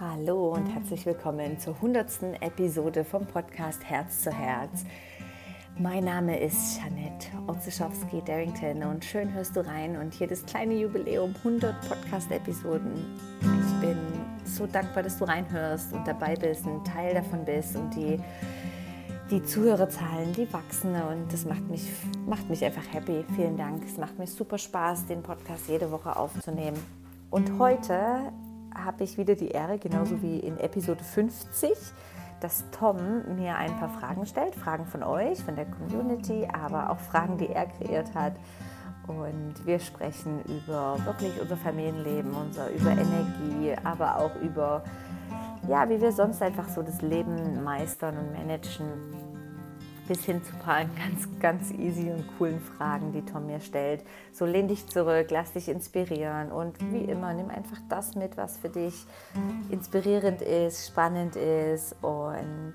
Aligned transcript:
Hallo 0.00 0.54
und 0.54 0.68
herzlich 0.68 1.04
willkommen 1.06 1.58
zur 1.58 1.74
100. 1.74 2.40
Episode 2.40 3.02
vom 3.02 3.26
Podcast 3.26 3.82
Herz 3.84 4.22
zu 4.22 4.30
Herz. 4.30 4.84
Mein 5.76 6.04
Name 6.04 6.38
ist 6.38 6.78
Janette 6.78 7.26
Otzeschowski-Darrington 7.48 8.84
und 8.84 9.04
schön 9.04 9.32
hörst 9.32 9.56
du 9.56 9.66
rein 9.66 9.96
und 9.96 10.14
hier 10.14 10.28
das 10.28 10.46
kleine 10.46 10.74
Jubiläum 10.74 11.34
100 11.38 11.88
Podcast-Episoden. 11.88 12.92
Ich 13.40 13.80
bin 13.80 13.98
so 14.44 14.68
dankbar, 14.68 15.02
dass 15.02 15.18
du 15.18 15.24
reinhörst 15.24 15.92
und 15.92 16.06
dabei 16.06 16.36
bist, 16.36 16.64
ein 16.64 16.84
Teil 16.84 17.14
davon 17.14 17.44
bist 17.44 17.74
und 17.74 17.92
die, 17.96 18.20
die 19.32 19.42
Zuhörerzahlen, 19.42 20.32
die 20.32 20.52
wachsen 20.52 20.94
und 20.94 21.32
das 21.32 21.44
macht 21.44 21.68
mich, 21.68 21.90
macht 22.24 22.48
mich 22.48 22.64
einfach 22.64 22.84
happy. 22.92 23.24
Vielen 23.34 23.56
Dank. 23.56 23.82
Es 23.84 23.96
macht 23.96 24.16
mir 24.16 24.28
super 24.28 24.58
Spaß, 24.58 25.06
den 25.06 25.24
Podcast 25.24 25.68
jede 25.68 25.90
Woche 25.90 26.14
aufzunehmen. 26.14 26.78
Und 27.30 27.58
heute 27.58 28.32
habe 28.74 29.04
ich 29.04 29.18
wieder 29.18 29.34
die 29.34 29.48
Ehre, 29.48 29.78
genauso 29.78 30.22
wie 30.22 30.38
in 30.38 30.58
Episode 30.58 31.02
50, 31.02 31.70
dass 32.40 32.64
Tom 32.70 32.96
mir 33.36 33.56
ein 33.56 33.78
paar 33.78 33.88
Fragen 33.88 34.26
stellt. 34.26 34.54
Fragen 34.54 34.86
von 34.86 35.02
euch, 35.02 35.42
von 35.42 35.56
der 35.56 35.66
Community, 35.66 36.46
aber 36.52 36.90
auch 36.90 36.98
Fragen, 36.98 37.38
die 37.38 37.48
er 37.48 37.66
kreiert 37.66 38.14
hat. 38.14 38.34
Und 39.06 39.54
wir 39.64 39.78
sprechen 39.78 40.42
über 40.44 40.96
wirklich 41.06 41.40
unser 41.40 41.56
Familienleben, 41.56 42.32
unser, 42.32 42.70
über 42.70 42.90
Energie, 42.90 43.74
aber 43.82 44.18
auch 44.18 44.36
über, 44.36 44.84
ja, 45.66 45.88
wie 45.88 46.00
wir 46.00 46.12
sonst 46.12 46.42
einfach 46.42 46.68
so 46.68 46.82
das 46.82 47.00
Leben 47.00 47.64
meistern 47.64 48.18
und 48.18 48.32
managen 48.32 48.86
bis 50.08 50.24
hin 50.24 50.42
zu 50.42 50.52
ein 50.54 50.58
paar 50.60 50.84
ganz, 50.84 51.28
ganz 51.38 51.70
easy 51.72 52.10
und 52.10 52.26
coolen 52.38 52.60
Fragen, 52.60 53.12
die 53.12 53.22
Tom 53.22 53.46
mir 53.46 53.60
stellt. 53.60 54.02
So 54.32 54.46
lehn 54.46 54.66
dich 54.66 54.86
zurück, 54.86 55.28
lass 55.30 55.52
dich 55.52 55.68
inspirieren 55.68 56.50
und 56.50 56.80
wie 56.92 57.04
immer, 57.04 57.32
nimm 57.34 57.50
einfach 57.50 57.78
das 57.88 58.14
mit, 58.16 58.36
was 58.36 58.56
für 58.56 58.70
dich 58.70 59.06
inspirierend 59.70 60.42
ist, 60.42 60.88
spannend 60.88 61.36
ist 61.36 61.94
und 62.02 62.74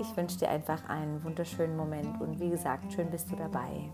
ich 0.00 0.16
wünsche 0.16 0.38
dir 0.38 0.48
einfach 0.48 0.88
einen 0.88 1.22
wunderschönen 1.24 1.76
Moment 1.76 2.20
und 2.20 2.40
wie 2.40 2.50
gesagt, 2.50 2.92
schön 2.92 3.10
bist 3.10 3.30
du 3.30 3.36
dabei. 3.36 3.90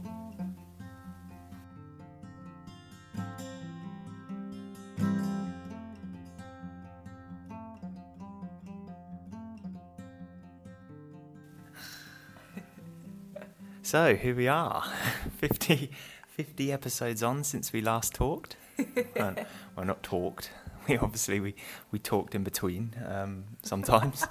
So 13.94 14.16
here 14.16 14.34
we 14.34 14.48
are, 14.48 14.82
50, 15.38 15.88
50 16.26 16.72
episodes 16.72 17.22
on 17.22 17.44
since 17.44 17.72
we 17.72 17.80
last 17.80 18.12
talked. 18.12 18.56
well, 19.14 19.36
well, 19.76 19.86
not 19.86 20.02
talked. 20.02 20.50
We 20.88 20.98
obviously 20.98 21.38
we, 21.38 21.54
we 21.92 22.00
talked 22.00 22.34
in 22.34 22.42
between 22.42 22.96
um, 23.06 23.44
sometimes. 23.62 24.26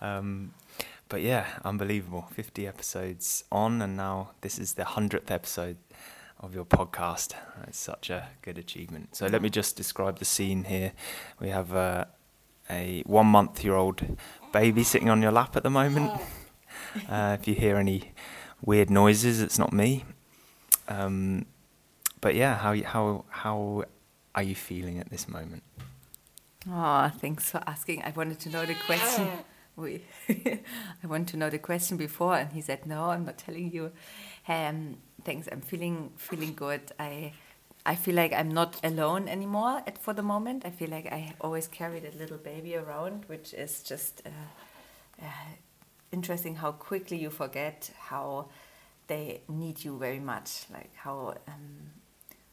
um, 0.00 0.54
but 1.08 1.22
yeah, 1.22 1.46
unbelievable. 1.64 2.28
50 2.30 2.68
episodes 2.68 3.42
on, 3.50 3.82
and 3.82 3.96
now 3.96 4.30
this 4.42 4.60
is 4.60 4.74
the 4.74 4.84
100th 4.84 5.32
episode 5.32 5.78
of 6.38 6.54
your 6.54 6.64
podcast. 6.64 7.34
It's 7.66 7.80
such 7.80 8.10
a 8.10 8.28
good 8.42 8.58
achievement. 8.58 9.16
So 9.16 9.26
let 9.26 9.42
me 9.42 9.50
just 9.50 9.74
describe 9.74 10.20
the 10.20 10.24
scene 10.24 10.62
here. 10.62 10.92
We 11.40 11.48
have 11.48 11.74
uh, 11.74 12.04
a 12.70 13.02
one 13.06 13.26
month 13.26 13.64
year 13.64 13.74
old 13.74 14.18
baby 14.52 14.84
sitting 14.84 15.10
on 15.10 15.20
your 15.20 15.32
lap 15.32 15.56
at 15.56 15.64
the 15.64 15.70
moment. 15.70 16.12
Uh, 17.08 17.36
if 17.38 17.48
you 17.48 17.54
hear 17.54 17.76
any 17.76 18.12
weird 18.62 18.90
noises. 18.90 19.40
It's 19.40 19.58
not 19.58 19.72
me. 19.72 20.04
Um, 20.88 21.46
but 22.20 22.34
yeah, 22.34 22.56
how 22.56 22.74
how 22.82 23.24
how 23.28 23.84
are 24.34 24.42
you 24.42 24.54
feeling 24.54 24.98
at 24.98 25.10
this 25.10 25.28
moment? 25.28 25.62
Oh, 26.70 27.10
thanks 27.20 27.50
for 27.50 27.62
asking. 27.66 28.02
I 28.02 28.10
wanted 28.10 28.40
to 28.40 28.50
know 28.50 28.64
the 28.66 28.74
question. 28.74 29.28
We, 29.78 30.02
I 30.28 31.06
want 31.06 31.28
to 31.28 31.36
know 31.36 31.50
the 31.50 31.60
question 31.60 31.96
before, 31.96 32.34
and 32.34 32.52
he 32.52 32.60
said, 32.60 32.84
"No, 32.84 33.10
I'm 33.10 33.24
not 33.24 33.38
telling 33.38 33.70
you." 33.70 33.92
Um, 34.48 34.96
thanks. 35.22 35.48
I'm 35.52 35.60
feeling 35.60 36.10
feeling 36.16 36.54
good. 36.54 36.80
I 36.98 37.32
I 37.86 37.94
feel 37.94 38.16
like 38.16 38.32
I'm 38.32 38.50
not 38.50 38.80
alone 38.82 39.28
anymore 39.28 39.82
at, 39.86 39.98
for 39.98 40.12
the 40.12 40.22
moment. 40.22 40.64
I 40.66 40.70
feel 40.70 40.90
like 40.90 41.06
I 41.06 41.32
always 41.40 41.68
carried 41.68 42.04
a 42.04 42.10
little 42.18 42.38
baby 42.38 42.74
around, 42.74 43.26
which 43.28 43.54
is 43.54 43.84
just 43.84 44.22
uh, 44.26 45.24
uh, 45.24 45.54
interesting 46.12 46.56
how 46.56 46.72
quickly 46.72 47.16
you 47.16 47.30
forget 47.30 47.90
how 47.98 48.48
they 49.06 49.40
need 49.48 49.84
you 49.84 49.98
very 49.98 50.20
much, 50.20 50.66
like 50.72 50.94
how 50.96 51.34
um, 51.46 51.90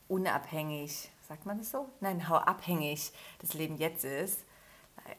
unabhängig, 0.10 1.08
sagt 1.28 1.46
man 1.46 1.58
das 1.58 1.72
so? 1.72 1.90
Nein, 2.02 2.20
how 2.20 2.38
abhängig 2.46 3.12
das 3.40 3.54
Leben 3.54 3.78
jetzt 3.78 4.06
ist. 4.06 4.40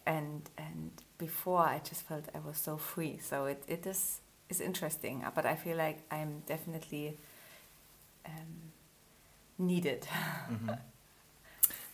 And 0.05 0.51
and 0.57 0.91
before 1.19 1.61
I 1.61 1.81
just 1.89 2.03
felt 2.03 2.29
I 2.35 2.41
was 2.45 2.59
so 2.59 2.77
free. 2.77 3.19
So 3.19 3.47
it, 3.47 3.63
it 3.69 3.87
is 3.87 4.21
is 4.49 4.61
interesting, 4.61 5.25
but 5.35 5.47
I 5.47 5.55
feel 5.55 5.77
like 5.77 5.99
I'm 6.11 6.43
definitely 6.47 7.17
um, 8.25 8.73
needed. 9.59 10.07
Mm-hmm. 10.51 10.71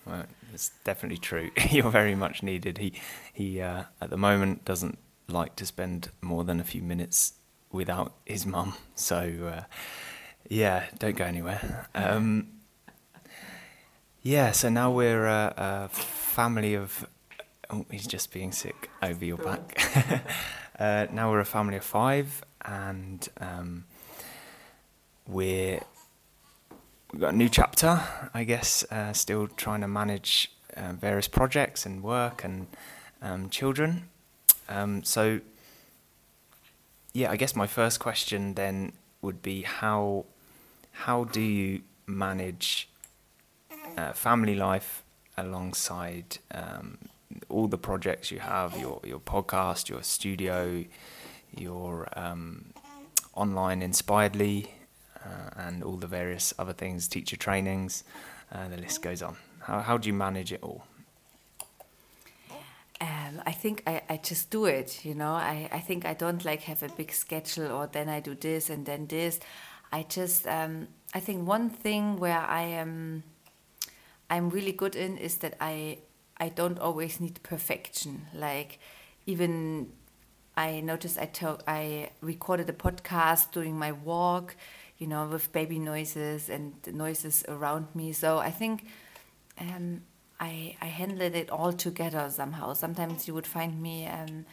Well, 0.05 0.25
it's 0.53 0.73
definitely 0.83 1.19
true. 1.19 1.53
You're 1.71 1.89
very 1.89 2.17
much 2.17 2.43
needed. 2.43 2.79
He 2.79 2.95
he 3.33 3.61
uh, 3.61 3.85
at 4.01 4.11
the 4.11 4.17
moment 4.17 4.65
doesn't 4.65 4.99
like 5.29 5.57
to 5.57 5.67
spend 5.67 6.11
more 6.21 6.45
than 6.45 6.61
a 6.61 6.65
few 6.65 6.83
minutes 6.83 7.35
without 7.71 8.13
his 8.25 8.47
mum. 8.47 8.75
So, 8.95 9.53
uh, 9.53 9.65
yeah, 10.49 10.85
don't 10.99 11.17
go 11.17 11.25
anywhere. 11.25 11.89
Um, 11.93 12.49
yeah, 14.23 14.53
so 14.53 14.69
now 14.69 14.93
we're 14.93 15.27
a, 15.27 15.55
a, 15.57 15.89
family 15.89 16.75
of. 16.75 17.05
Oh, 17.69 17.85
he's 17.91 18.07
just 18.07 18.33
being 18.33 18.53
sick 18.53 18.91
over 19.03 19.25
your 19.25 19.39
back. 19.39 19.81
uh, 20.79 21.07
now 21.11 21.33
we're 21.33 21.41
a 21.41 21.45
family 21.45 21.77
of 21.79 21.85
five, 21.85 22.45
and 22.65 23.29
um, 23.41 23.87
we're 25.27 25.81
we've 27.13 27.21
got 27.21 27.35
a 27.35 27.37
new 27.37 27.49
chapter. 27.49 28.01
I 28.33 28.45
guess 28.45 28.85
uh, 28.93 29.13
still 29.13 29.49
trying 29.49 29.81
to 29.81 29.89
manage 29.89 30.53
uh, 30.77 30.93
various 30.93 31.27
projects 31.27 31.85
and 31.85 32.03
work 32.03 32.45
and 32.45 32.69
um, 33.21 33.51
children. 33.51 34.09
Um, 34.73 35.05
so, 35.05 35.41
yeah, 37.13 37.31
I 37.31 37.37
guess 37.37 37.55
my 37.55 37.67
first 37.67 38.01
question 38.01 38.55
then 38.55 38.93
would 39.21 39.43
be 39.43 39.63
how 39.63 40.25
how 40.93 41.25
do 41.25 41.41
you 41.41 41.83
manage 42.07 42.89
uh, 43.97 44.13
family 44.13 44.55
life 44.55 45.03
alongside 45.37 46.39
um, 46.53 46.99
all 47.49 47.67
the 47.69 47.79
projects 47.79 48.31
you 48.31 48.41
have 48.41 48.79
your 48.79 49.01
your 49.05 49.21
podcast, 49.21 49.89
your 49.89 50.03
studio, 50.03 50.85
your 51.55 52.09
um, 52.17 52.73
online 53.35 53.83
inspiredly, 53.83 54.71
uh, 55.25 55.51
and 55.57 55.83
all 55.85 55.97
the 55.97 56.07
various 56.07 56.55
other 56.59 56.73
things, 56.73 57.09
teacher 57.09 57.37
trainings, 57.37 58.05
uh, 58.53 58.69
the 58.69 58.77
list 58.79 59.03
goes 59.03 59.23
on. 59.23 59.37
How 59.61 59.81
how 59.81 59.99
do 59.99 60.09
you 60.09 60.15
manage 60.15 60.51
it 60.53 60.63
all? 60.63 60.85
Um, 63.03 63.43
I 63.45 63.51
think 63.51 63.83
I, 63.85 64.01
I 64.09 64.17
just 64.19 64.51
do 64.51 64.67
it, 64.67 65.05
you 65.05 65.17
know. 65.17 65.33
I, 65.33 65.69
I 65.73 65.81
think 65.81 66.07
I 66.07 66.15
don't 66.15 66.45
like 66.45 66.63
have 66.63 66.85
a 66.85 66.89
big 66.89 67.13
schedule 67.13 67.73
or 67.73 67.89
then 67.89 68.09
I 68.09 68.21
do 68.21 68.37
this 68.37 68.71
and 68.71 68.87
then 68.87 69.09
this. 69.09 69.41
I 69.93 70.05
just 70.05 70.47
um, 70.47 70.87
I 71.13 71.19
think 71.19 71.47
one 71.47 71.69
thing 71.69 72.17
where 72.21 72.39
I 72.39 72.63
am 72.63 73.25
I'm 74.31 74.51
really 74.51 74.71
good 74.71 74.95
in 74.95 75.19
is 75.19 75.39
that 75.39 75.57
I 75.61 75.99
I 76.37 76.49
don't 76.49 76.79
always 76.79 77.19
need 77.19 77.43
perfection. 77.43 78.27
Like 78.33 78.79
even 79.27 79.89
I 80.57 80.79
noticed 80.81 81.19
I 81.19 81.27
took 81.27 81.65
I 81.67 82.11
recorded 82.21 82.71
a 82.71 82.73
podcast 82.73 83.51
during 83.51 83.77
my 83.77 83.91
walk, 83.91 84.55
you 84.99 85.09
know, 85.09 85.27
with 85.27 85.51
baby 85.51 85.81
noises 85.81 86.49
and 86.49 86.75
noises 86.87 87.45
around 87.49 87.89
me. 87.97 88.13
So 88.13 88.39
I 88.39 88.51
think 88.51 88.87
um, 89.59 90.03
I, 90.43 90.77
I 90.83 90.87
handled 90.87 91.37
it 91.37 91.51
all 91.51 91.73
together 91.73 92.29
somehow. 92.29 92.75
Sometimes 92.75 93.29
you 93.29 93.35
would 93.35 93.47
find 93.47 93.81
me 93.81 94.09
um, 94.09 94.45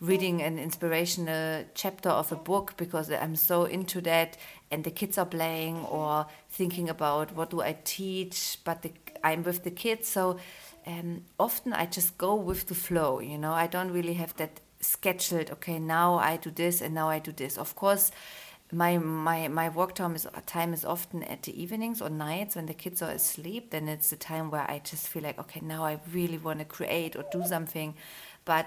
reading 0.00 0.40
an 0.40 0.60
inspirational 0.60 1.64
chapter 1.74 2.08
of 2.08 2.30
a 2.30 2.36
book 2.36 2.74
because 2.76 3.10
I'm 3.10 3.34
so 3.34 3.64
into 3.64 4.00
that, 4.02 4.36
and 4.70 4.84
the 4.84 4.92
kids 4.92 5.18
are 5.18 5.26
playing 5.26 5.78
or 5.86 6.26
thinking 6.50 6.88
about 6.88 7.34
what 7.34 7.50
do 7.50 7.62
I 7.62 7.76
teach, 7.82 8.58
but 8.64 8.82
the, 8.82 8.92
I'm 9.24 9.42
with 9.42 9.64
the 9.64 9.72
kids. 9.72 10.06
So 10.06 10.38
um, 10.86 11.22
often 11.40 11.72
I 11.72 11.86
just 11.86 12.16
go 12.16 12.36
with 12.36 12.68
the 12.68 12.76
flow, 12.76 13.18
you 13.18 13.36
know, 13.36 13.52
I 13.52 13.66
don't 13.66 13.92
really 13.92 14.14
have 14.14 14.36
that 14.36 14.60
scheduled, 14.80 15.50
okay, 15.50 15.80
now 15.80 16.14
I 16.14 16.36
do 16.36 16.50
this 16.52 16.80
and 16.80 16.94
now 16.94 17.08
I 17.08 17.18
do 17.18 17.32
this. 17.32 17.58
Of 17.58 17.74
course, 17.74 18.12
my 18.74 18.98
my 18.98 19.48
my 19.48 19.68
work 19.68 19.94
time 19.94 20.14
is 20.14 20.26
time 20.46 20.74
is 20.74 20.84
often 20.84 21.22
at 21.22 21.42
the 21.42 21.62
evenings 21.62 22.02
or 22.02 22.10
nights 22.10 22.56
when 22.56 22.66
the 22.66 22.74
kids 22.74 23.00
are 23.02 23.10
asleep 23.10 23.70
then 23.70 23.88
it's 23.88 24.10
the 24.10 24.16
time 24.16 24.50
where 24.50 24.68
i 24.68 24.80
just 24.84 25.06
feel 25.08 25.22
like 25.22 25.38
okay 25.38 25.60
now 25.62 25.84
i 25.84 25.98
really 26.12 26.38
want 26.38 26.58
to 26.58 26.64
create 26.64 27.16
or 27.16 27.24
do 27.30 27.42
something. 27.44 27.94
But 28.44 28.66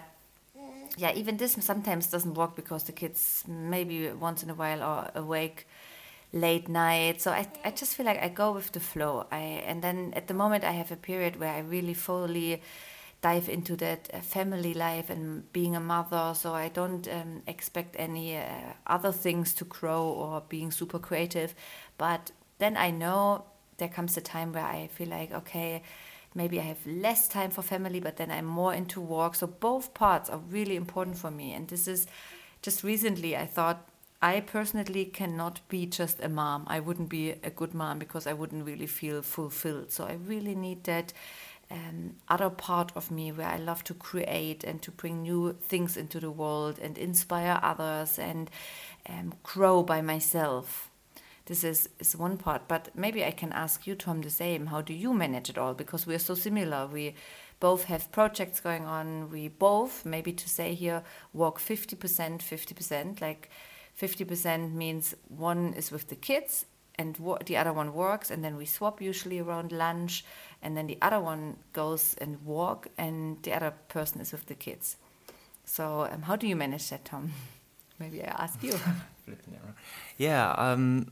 yeah 0.98 1.14
even 1.14 1.38
this 1.38 1.54
sometimes 1.60 2.08
doesn't 2.08 2.34
work 2.34 2.56
because 2.56 2.84
the 2.84 2.92
kids 2.92 3.44
maybe 3.48 4.10
once 4.12 4.44
in 4.44 4.50
a 4.50 4.56
while 4.56 4.82
are 4.82 5.12
awake 5.16 5.68
late 6.34 6.70
night. 6.70 7.22
So 7.22 7.32
i 7.32 7.48
i 7.66 7.72
just 7.72 7.96
feel 7.96 8.06
like 8.06 8.22
i 8.22 8.30
go 8.30 8.52
with 8.54 8.72
the 8.72 8.80
flow. 8.80 9.28
I 9.32 9.40
and 9.68 9.82
then 9.82 10.14
at 10.16 10.28
the 10.28 10.34
moment 10.34 10.64
i 10.64 10.72
have 10.72 10.92
a 10.92 10.96
period 10.96 11.40
where 11.40 11.54
i 11.54 11.60
really 11.60 11.94
fully 11.94 12.62
dive 13.28 13.50
into 13.50 13.76
that 13.76 14.02
uh, 14.14 14.20
family 14.22 14.74
life 14.74 15.10
and 15.10 15.52
being 15.52 15.76
a 15.76 15.80
mother. 15.96 16.34
So 16.42 16.54
I 16.54 16.70
don't 16.80 17.06
um, 17.08 17.42
expect 17.48 17.96
any 18.08 18.38
uh, 18.38 18.44
other 18.96 19.12
things 19.12 19.54
to 19.56 19.66
grow 19.66 20.04
or 20.22 20.44
being 20.50 20.72
super 20.72 21.00
creative. 21.00 21.52
But 21.98 22.32
then 22.62 22.78
I 22.78 22.90
know 22.92 23.44
there 23.78 23.90
comes 23.98 24.18
a 24.18 24.22
time 24.22 24.54
where 24.54 24.70
I 24.78 24.88
feel 24.98 25.10
like, 25.10 25.32
okay, 25.42 25.84
maybe 26.34 26.60
I 26.60 26.64
have 26.74 26.86
less 26.86 27.28
time 27.28 27.52
for 27.52 27.64
family, 27.64 28.00
but 28.00 28.16
then 28.18 28.32
I'm 28.32 28.46
more 28.46 28.74
into 28.74 29.02
work. 29.02 29.36
So 29.36 29.48
both 29.48 29.94
parts 29.94 30.30
are 30.30 30.42
really 30.58 30.76
important 30.76 31.18
for 31.18 31.32
me. 31.32 31.54
And 31.56 31.68
this 31.68 31.88
is 31.88 32.08
just 32.62 32.84
recently 32.84 33.36
I 33.36 33.46
thought 33.46 33.80
I 34.22 34.40
personally 34.40 35.06
cannot 35.06 35.62
be 35.70 35.86
just 35.86 36.24
a 36.24 36.30
mom. 36.30 36.64
I 36.68 36.80
wouldn't 36.80 37.10
be 37.10 37.36
a 37.44 37.52
good 37.52 37.74
mom 37.74 38.00
because 38.00 38.26
I 38.26 38.34
wouldn't 38.34 38.66
really 38.66 38.88
feel 38.88 39.22
fulfilled. 39.22 39.92
So 39.92 40.06
I 40.06 40.14
really 40.14 40.56
need 40.56 40.84
that 40.86 41.14
um, 41.70 42.16
other 42.30 42.50
part 42.50 42.92
of 42.96 43.12
me 43.12 43.32
where 43.32 43.48
I 43.48 43.58
love 43.58 43.84
to 43.86 43.94
create 43.94 44.64
and 44.64 44.82
to 44.82 44.92
bring 44.92 45.24
new 45.24 45.58
things 45.62 45.98
into 45.98 46.20
the 46.20 46.32
world 46.32 46.80
and 46.80 46.98
inspire 46.98 47.60
others 47.62 48.18
and 48.18 48.50
um, 49.10 49.34
grow 49.44 49.84
by 49.84 50.02
myself. 50.02 50.90
This 51.46 51.64
is, 51.64 51.90
is 52.00 52.16
one 52.16 52.38
part, 52.38 52.68
but 52.68 52.90
maybe 52.94 53.24
I 53.24 53.32
can 53.32 53.54
ask 53.54 53.88
you, 53.88 53.96
Tom, 53.96 54.22
the 54.22 54.30
same. 54.30 54.68
How 54.68 54.82
do 54.82 54.94
you 54.94 55.14
manage 55.14 55.50
it 55.50 55.58
all? 55.58 55.74
Because 55.74 56.06
we 56.06 56.14
are 56.14 56.20
so 56.20 56.36
similar. 56.36 56.88
We 56.88 57.16
both 57.60 57.86
have 57.86 58.12
projects 58.12 58.60
going 58.60 58.86
on. 58.86 59.30
We 59.32 59.48
both, 59.48 60.06
maybe 60.06 60.34
to 60.34 60.50
say 60.50 60.74
here, 60.74 61.04
work 61.34 61.58
50%, 61.58 61.96
50%. 61.98 63.22
Like 63.22 63.50
50% 64.00 64.74
means 64.74 65.16
one 65.30 65.74
is 65.74 65.90
with 65.90 66.10
the 66.10 66.16
kids 66.16 66.66
and 66.98 67.16
the 67.46 67.58
other 67.58 67.74
one 67.74 67.94
works, 67.94 68.32
and 68.32 68.44
then 68.44 68.58
we 68.58 68.66
swap 68.66 69.02
usually 69.02 69.40
around 69.40 69.72
lunch 69.72 70.24
and 70.62 70.76
then 70.76 70.88
the 70.88 70.98
other 71.02 71.20
one 71.20 71.58
goes 71.74 72.16
and 72.20 72.44
walk 72.46 72.88
and 72.98 73.42
the 73.44 73.54
other 73.54 73.74
person 73.90 74.22
is 74.22 74.32
with 74.32 74.46
the 74.48 74.56
kids. 74.56 74.98
So 75.66 76.08
um, 76.12 76.24
how 76.24 76.36
do 76.36 76.48
you 76.48 76.56
manage 76.56 76.90
that 76.90 77.06
tom? 77.06 77.34
Maybe 78.00 78.22
i 78.24 78.28
ask 78.28 78.62
you. 78.64 78.74
Yeah 80.18 80.52
um, 80.58 81.12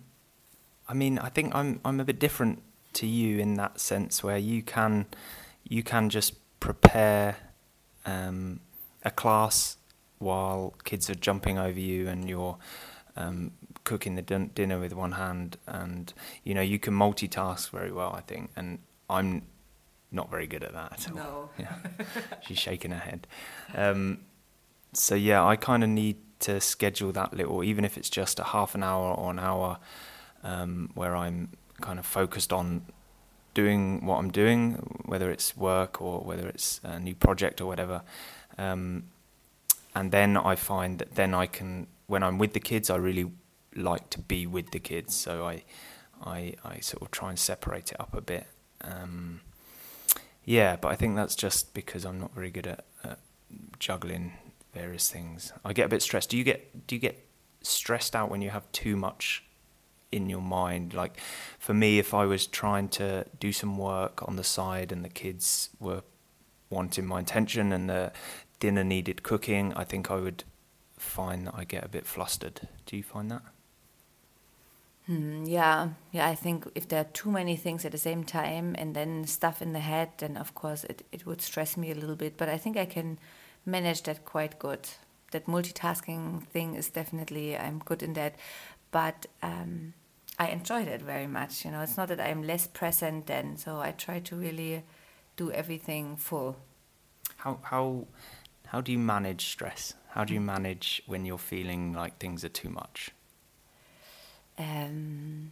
i 0.87 0.93
mean 0.93 1.19
i 1.19 1.27
think 1.27 1.53
i'm 1.53 1.81
i'm 1.83 1.99
a 1.99 2.05
bit 2.05 2.17
different 2.17 2.61
to 2.93 3.05
you 3.05 3.39
in 3.39 3.55
that 3.55 3.77
sense 3.79 4.23
where 4.23 4.38
you 4.38 4.63
can 4.63 5.05
you 5.67 5.83
can 5.83 6.09
just 6.09 6.33
prepare 6.61 7.35
um, 8.05 8.61
a 9.03 9.11
class 9.11 9.77
while 10.19 10.73
kids 10.85 11.09
are 11.09 11.15
jumping 11.15 11.59
over 11.59 11.77
you 11.77 12.07
and 12.07 12.29
you're 12.29 12.57
um, 13.17 13.51
cooking 13.85 14.15
the 14.15 14.21
din- 14.21 14.51
dinner 14.53 14.77
with 14.79 14.93
one 14.93 15.13
hand 15.13 15.57
and 15.67 16.13
you 16.43 16.53
know 16.53 16.61
you 16.61 16.77
can 16.77 16.93
multitask 16.93 17.69
very 17.69 17.91
well 17.91 18.11
i 18.13 18.21
think 18.21 18.49
and 18.57 18.79
I'm 19.09 19.43
not 20.11 20.29
very 20.29 20.47
good 20.47 20.63
at 20.63 20.73
that 20.73 20.93
at 20.93 21.11
all. 21.11 21.15
No. 21.15 21.49
Yeah. 21.59 21.75
She's 22.41 22.57
shaking 22.57 22.91
her 22.91 22.99
head. 22.99 23.27
Um, 23.73 24.19
so 24.93 25.15
yeah, 25.15 25.45
I 25.45 25.55
kind 25.55 25.83
of 25.83 25.89
need 25.89 26.17
to 26.39 26.59
schedule 26.61 27.11
that 27.13 27.33
little, 27.33 27.63
even 27.63 27.85
if 27.85 27.97
it's 27.97 28.09
just 28.09 28.39
a 28.39 28.43
half 28.43 28.75
an 28.75 28.83
hour 28.83 29.13
or 29.13 29.31
an 29.31 29.39
hour, 29.39 29.79
um, 30.43 30.91
where 30.95 31.15
I'm 31.15 31.49
kind 31.81 31.99
of 31.99 32.05
focused 32.05 32.53
on 32.53 32.85
doing 33.53 34.05
what 34.05 34.17
I'm 34.17 34.31
doing, 34.31 34.73
whether 35.05 35.31
it's 35.31 35.55
work 35.55 36.01
or 36.01 36.19
whether 36.21 36.47
it's 36.47 36.79
a 36.83 36.99
new 36.99 37.15
project 37.15 37.61
or 37.61 37.65
whatever. 37.65 38.01
Um, 38.57 39.03
and 39.93 40.11
then 40.11 40.38
I 40.38 40.55
find 40.55 40.99
that 40.99 41.15
then 41.15 41.33
I 41.33 41.45
can, 41.45 41.88
when 42.07 42.21
I'm 42.21 42.38
with 42.38 42.53
the 42.53 42.59
kids, 42.59 42.89
I 42.89 42.97
really 42.97 43.31
like 43.75 44.10
to 44.12 44.19
be 44.19 44.48
with 44.48 44.72
the 44.72 44.80
kids. 44.80 45.13
So 45.16 45.45
I, 45.45 45.63
I, 46.24 46.56
I 46.63 46.80
sort 46.80 47.04
of 47.04 47.12
try 47.12 47.30
and 47.30 47.39
separate 47.39 47.92
it 47.92 48.00
up 48.00 48.13
a 48.13 48.22
bit 48.22 48.48
um, 48.81 49.42
yeah, 50.44 50.75
but 50.75 50.89
I 50.89 50.95
think 50.95 51.16
that's 51.16 51.36
just 51.36 51.74
because 51.74 52.06
I'm 52.06 52.19
not 52.19 52.33
very 52.33 52.51
good 52.51 52.68
at, 52.68 52.86
at, 53.04 53.19
juggling 53.80 54.33
various 54.74 55.10
things. 55.10 55.51
I 55.63 55.74
get 55.74 55.86
a 55.86 55.89
bit 55.89 56.01
stressed. 56.01 56.30
Do 56.30 56.38
you 56.38 56.44
get 56.44 56.88
do 56.88 56.95
you 56.95 57.01
get 57.01 57.25
stressed 57.62 58.16
out 58.16 58.30
when 58.30 58.42
you 58.42 58.51
have 58.51 58.72
too 58.72 58.95
much 58.95 59.44
in 60.12 60.30
your 60.30 60.42
mind? 60.42 60.94
Like 60.94 61.19
for 61.57 61.74
me, 61.74 62.00
if 62.00 62.13
I 62.13 62.25
was 62.25 62.45
trying 62.45 62.89
to 62.89 63.25
do 63.39 63.51
some 63.51 63.77
work 63.77 64.27
on 64.27 64.36
the 64.36 64.44
side 64.44 64.92
and 64.92 65.04
the 65.04 65.10
kids 65.10 65.69
were 65.80 66.04
wanting 66.69 67.06
my 67.06 67.22
attention 67.22 67.72
and 67.72 67.89
the 67.89 68.12
dinner 68.60 68.83
needed 68.83 69.24
cooking, 69.24 69.74
I 69.74 69.83
think 69.83 70.12
I 70.12 70.16
would 70.18 70.44
find 70.98 71.48
that 71.48 71.56
I 71.56 71.63
get 71.63 71.83
a 71.83 71.89
bit 71.89 72.06
flustered. 72.06 72.68
Do 72.86 72.98
you 72.98 73.04
find 73.04 73.31
that? 73.31 73.42
Hmm, 75.07 75.45
yeah, 75.45 75.89
yeah. 76.11 76.27
I 76.27 76.33
think 76.33 76.67
if 76.73 76.87
there 76.87 77.01
are 77.01 77.11
too 77.13 77.29
many 77.29 77.55
things 77.55 77.85
at 77.85 77.91
the 77.91 77.97
same 77.97 78.23
time 78.23 78.75
and 78.77 78.95
then 78.95 79.27
stuff 79.27 79.61
in 79.61 79.73
the 79.73 79.79
head, 79.79 80.09
then 80.17 80.35
of 80.35 80.55
course 80.55 80.83
it, 80.83 81.05
it 81.11 81.27
would 81.27 81.41
stress 81.41 81.77
me 81.77 81.91
a 81.91 81.95
little 81.95 82.15
bit. 82.15 82.37
But 82.37 82.49
I 82.49 82.57
think 82.57 82.75
I 82.75 82.85
can 82.85 83.19
manage 83.65 84.01
that 84.03 84.25
quite 84.25 84.57
good. 84.57 84.89
That 85.31 85.45
multitasking 85.45 86.47
thing 86.47 86.73
is 86.73 86.89
definitely 86.89 87.55
I'm 87.55 87.79
good 87.79 88.01
in 88.01 88.13
that, 88.13 88.35
but 88.91 89.27
um, 89.43 89.93
I 90.39 90.47
enjoy 90.47 90.85
that 90.85 91.03
very 91.03 91.27
much. 91.27 91.65
You 91.65 91.71
know, 91.71 91.81
it's 91.81 91.97
not 91.97 92.07
that 92.07 92.19
I'm 92.19 92.41
less 92.41 92.65
present 92.65 93.27
then, 93.27 93.57
so 93.57 93.79
I 93.79 93.91
try 93.91 94.19
to 94.21 94.35
really 94.35 94.83
do 95.35 95.51
everything 95.51 96.15
full. 96.17 96.55
How 97.37 97.59
how 97.61 98.07
how 98.67 98.81
do 98.81 98.91
you 98.91 98.99
manage 98.99 99.45
stress? 99.49 99.93
How 100.09 100.23
do 100.23 100.33
you 100.33 100.41
manage 100.41 101.03
when 101.05 101.25
you're 101.25 101.37
feeling 101.37 101.93
like 101.93 102.17
things 102.17 102.43
are 102.43 102.49
too 102.49 102.69
much? 102.69 103.11
Um, 104.57 105.51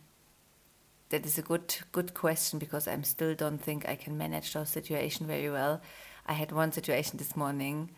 that 1.09 1.25
is 1.25 1.37
a 1.37 1.41
good 1.41 1.75
good 1.91 2.13
question 2.13 2.59
because 2.59 2.87
I 2.87 2.99
still 3.01 3.35
don't 3.35 3.59
think 3.59 3.87
I 3.87 3.95
can 3.95 4.17
manage 4.17 4.53
those 4.53 4.69
situations 4.69 5.27
very 5.27 5.49
well. 5.49 5.81
I 6.25 6.33
had 6.33 6.51
one 6.51 6.71
situation 6.71 7.17
this 7.17 7.35
morning. 7.35 7.91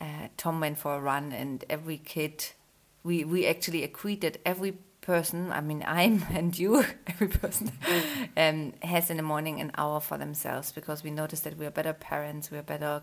Uh, 0.00 0.28
Tom 0.36 0.60
went 0.60 0.78
for 0.78 0.96
a 0.96 1.00
run, 1.00 1.32
and 1.32 1.64
every 1.70 1.98
kid, 1.98 2.46
we 3.04 3.24
we 3.24 3.46
actually 3.46 3.84
agreed 3.84 4.22
that 4.22 4.38
every 4.44 4.74
person, 5.02 5.52
I 5.52 5.60
mean 5.60 5.84
I'm 5.86 6.24
and 6.30 6.58
you, 6.58 6.84
every 7.06 7.28
person, 7.28 7.72
um, 8.36 8.72
has 8.82 9.10
in 9.10 9.16
the 9.16 9.22
morning 9.22 9.60
an 9.60 9.70
hour 9.78 10.00
for 10.00 10.18
themselves 10.18 10.72
because 10.72 11.04
we 11.04 11.10
noticed 11.10 11.44
that 11.44 11.56
we 11.58 11.66
are 11.66 11.70
better 11.70 11.92
parents, 11.92 12.50
we 12.50 12.58
are 12.58 12.62
better 12.62 13.02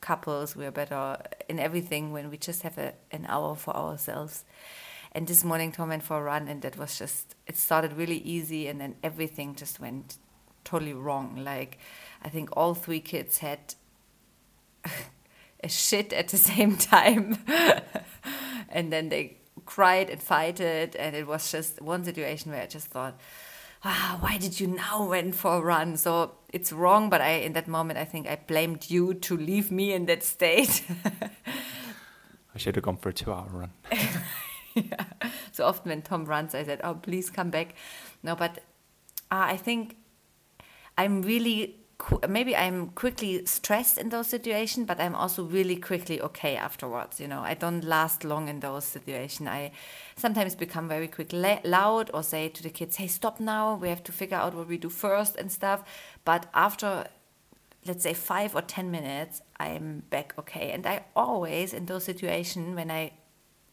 couples, 0.00 0.56
we 0.56 0.66
are 0.66 0.70
better 0.70 1.18
in 1.48 1.58
everything 1.58 2.12
when 2.12 2.30
we 2.30 2.36
just 2.36 2.62
have 2.62 2.78
a, 2.78 2.92
an 3.10 3.26
hour 3.28 3.54
for 3.54 3.76
ourselves. 3.76 4.44
And 5.16 5.28
this 5.28 5.44
morning, 5.44 5.70
Tom 5.70 5.90
went 5.90 6.02
for 6.02 6.18
a 6.18 6.22
run, 6.22 6.48
and 6.48 6.60
that 6.62 6.76
was 6.76 6.98
just, 6.98 7.36
it 7.46 7.56
started 7.56 7.92
really 7.92 8.18
easy, 8.18 8.66
and 8.66 8.80
then 8.80 8.96
everything 9.00 9.54
just 9.54 9.78
went 9.78 10.16
totally 10.64 10.92
wrong. 10.92 11.36
Like, 11.44 11.78
I 12.22 12.28
think 12.28 12.50
all 12.56 12.74
three 12.74 12.98
kids 12.98 13.38
had 13.38 13.74
a 15.62 15.68
shit 15.68 16.12
at 16.12 16.28
the 16.28 16.36
same 16.52 16.76
time. 16.76 17.38
and 18.68 18.92
then 18.92 19.08
they 19.08 19.36
cried 19.66 20.10
and 20.10 20.20
fighted, 20.20 20.96
and 20.96 21.14
it 21.14 21.28
was 21.28 21.52
just 21.52 21.80
one 21.80 22.02
situation 22.02 22.50
where 22.50 22.62
I 22.62 22.66
just 22.66 22.88
thought, 22.88 23.16
ah, 23.84 24.16
why 24.18 24.36
did 24.36 24.58
you 24.58 24.66
now 24.66 25.06
went 25.08 25.36
for 25.36 25.58
a 25.58 25.60
run? 25.60 25.96
So 25.96 26.32
it's 26.52 26.72
wrong, 26.72 27.08
but 27.08 27.20
I 27.20 27.30
in 27.30 27.52
that 27.52 27.68
moment 27.68 28.00
I 28.00 28.04
think 28.04 28.26
I 28.26 28.36
blamed 28.46 28.90
you 28.90 29.14
to 29.14 29.36
leave 29.36 29.70
me 29.70 29.92
in 29.92 30.06
that 30.06 30.24
state. 30.24 30.84
I 32.54 32.58
should 32.58 32.74
have 32.76 32.84
gone 32.84 32.96
for 32.96 33.10
a 33.10 33.12
two-hour 33.12 33.48
run. 33.52 33.70
So 35.52 35.66
often 35.66 35.90
when 35.90 36.02
Tom 36.02 36.24
runs, 36.24 36.54
I 36.54 36.64
said, 36.64 36.80
"Oh, 36.82 36.94
please 36.94 37.30
come 37.30 37.50
back." 37.50 37.74
No, 38.22 38.34
but 38.34 38.58
uh, 39.30 39.46
I 39.54 39.56
think 39.56 39.96
I'm 40.98 41.22
really 41.22 41.76
maybe 42.28 42.56
I'm 42.56 42.88
quickly 42.88 43.46
stressed 43.46 43.98
in 43.98 44.08
those 44.08 44.26
situations, 44.26 44.86
but 44.86 45.00
I'm 45.00 45.14
also 45.14 45.44
really 45.44 45.76
quickly 45.76 46.20
okay 46.20 46.56
afterwards. 46.56 47.20
You 47.20 47.28
know, 47.28 47.40
I 47.40 47.54
don't 47.54 47.84
last 47.84 48.24
long 48.24 48.48
in 48.48 48.60
those 48.60 48.84
situations. 48.84 49.48
I 49.48 49.70
sometimes 50.16 50.54
become 50.54 50.88
very 50.88 51.08
quick 51.08 51.32
loud 51.32 52.10
or 52.12 52.22
say 52.22 52.48
to 52.48 52.62
the 52.62 52.70
kids, 52.70 52.96
"Hey, 52.96 53.06
stop 53.06 53.40
now! 53.40 53.76
We 53.76 53.88
have 53.88 54.02
to 54.04 54.12
figure 54.12 54.36
out 54.36 54.54
what 54.54 54.68
we 54.68 54.78
do 54.78 54.88
first 54.88 55.36
and 55.36 55.50
stuff." 55.52 55.84
But 56.24 56.46
after 56.52 57.06
let's 57.86 58.02
say 58.02 58.14
five 58.14 58.54
or 58.54 58.62
ten 58.62 58.90
minutes, 58.90 59.42
I'm 59.60 60.02
back 60.10 60.34
okay. 60.38 60.72
And 60.72 60.86
I 60.86 61.04
always 61.14 61.74
in 61.74 61.86
those 61.86 62.04
situations 62.04 62.74
when 62.74 62.90
I 62.90 63.12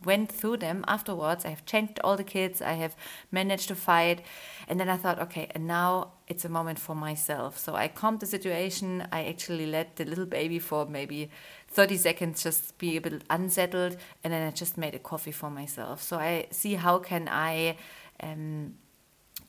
went 0.04 0.32
through 0.32 0.58
them 0.58 0.84
afterwards. 0.88 1.46
I 1.46 1.50
have 1.50 1.66
changed 1.66 2.00
all 2.04 2.18
the 2.18 2.24
kids. 2.24 2.62
I 2.62 2.74
have 2.74 2.96
managed 3.32 3.68
to 3.68 3.76
fight. 3.76 4.22
And 4.68 4.80
then 4.80 4.90
I 4.90 4.98
thought, 4.98 5.20
okay, 5.20 5.50
and 5.54 5.68
now 5.68 6.14
it's 6.28 6.46
a 6.46 6.50
moment 6.50 6.80
for 6.80 6.96
myself. 6.96 7.58
So 7.58 7.76
I 7.76 7.88
calmed 7.88 8.20
the 8.20 8.26
situation. 8.26 9.08
I 9.12 9.26
actually 9.26 9.66
let 9.66 9.96
the 9.96 10.06
little 10.06 10.26
baby 10.26 10.60
for 10.60 10.86
maybe 10.86 11.30
30 11.70 11.98
seconds 11.98 12.44
just 12.44 12.78
be 12.78 12.98
a 12.98 13.02
bit 13.02 13.24
unsettled. 13.30 13.98
And 14.24 14.34
then 14.34 14.48
I 14.48 14.52
just 14.52 14.78
made 14.78 14.96
a 14.96 15.00
coffee 15.00 15.32
for 15.32 15.50
myself. 15.50 16.02
So 16.02 16.18
I 16.18 16.48
see 16.52 16.76
how 16.76 17.00
can 17.00 17.28
I 17.28 17.78
um, 18.22 18.76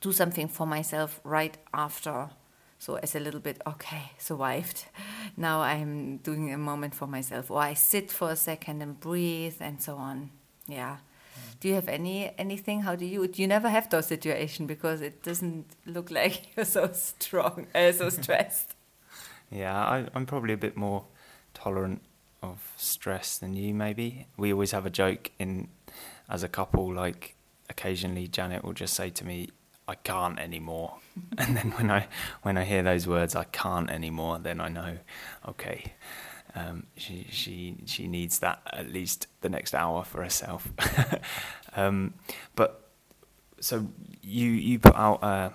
do 0.01 0.13
something 0.13 0.49
for 0.49 0.67
myself 0.67 1.21
right 1.25 1.57
after. 1.73 2.31
So 2.79 2.97
as 2.97 3.15
a 3.15 3.21
little 3.21 3.39
bit, 3.39 3.63
okay, 3.65 4.11
survived. 4.19 4.87
Now 5.37 5.61
I'm 5.61 6.17
doing 6.17 6.53
a 6.53 6.59
moment 6.59 6.97
for 6.97 7.07
myself, 7.07 7.49
or 7.49 7.61
I 7.61 7.75
sit 7.75 8.11
for 8.11 8.31
a 8.31 8.37
second 8.37 8.83
and 8.83 8.99
breathe, 8.99 9.55
and 9.61 9.81
so 9.81 9.95
on. 9.95 10.31
Yeah. 10.69 10.99
Do 11.61 11.69
you 11.69 11.75
have 11.75 11.88
any 11.88 12.33
anything? 12.38 12.83
How 12.83 12.97
do 12.97 13.04
you? 13.07 13.28
You 13.35 13.47
never 13.47 13.69
have 13.69 13.88
those 13.90 14.07
situations 14.07 14.66
because 14.69 15.00
it 15.00 15.23
doesn't 15.23 15.66
look 15.87 16.11
like 16.11 16.49
you're 16.57 16.64
so 16.66 16.90
strong, 16.92 17.66
uh, 17.75 17.92
so 17.92 18.09
stressed. 18.21 18.75
yeah, 19.50 19.76
I, 19.78 20.07
I'm 20.14 20.26
probably 20.26 20.54
a 20.54 20.59
bit 20.59 20.76
more 20.76 21.04
tolerant 21.54 22.02
of 22.42 22.73
stress 22.76 23.38
than 23.38 23.54
you. 23.54 23.73
Maybe 23.75 24.26
we 24.37 24.52
always 24.52 24.73
have 24.73 24.87
a 24.87 24.90
joke 24.90 25.31
in 25.38 25.69
as 26.28 26.42
a 26.42 26.49
couple. 26.49 26.92
Like 26.92 27.37
occasionally, 27.71 28.28
Janet 28.28 28.64
will 28.64 28.73
just 28.75 28.95
say 28.95 29.11
to 29.11 29.25
me, 29.25 29.49
"I 29.88 29.95
can't 29.95 30.38
anymore," 30.38 30.97
and 31.38 31.57
then 31.57 31.71
when 31.73 31.90
I 31.90 32.09
when 32.42 32.57
I 32.59 32.64
hear 32.64 32.83
those 32.83 33.07
words, 33.07 33.35
"I 33.37 33.45
can't 33.45 33.88
anymore," 33.90 34.38
then 34.38 34.61
I 34.61 34.69
know, 34.69 34.99
okay. 35.49 35.92
Um, 36.55 36.87
she 36.97 37.27
she 37.31 37.77
she 37.87 38.07
needs 38.07 38.39
that 38.41 38.61
at 38.73 38.91
least 38.91 39.27
the 39.41 39.49
next 39.49 39.75
hour 39.75 40.05
for 40.05 40.23
herself. 40.23 40.69
um, 41.77 42.15
but 42.55 42.91
so 43.61 43.87
you 44.23 44.51
you 44.51 44.79
put 44.79 44.95
out 44.95 45.23
uh, 45.23 45.51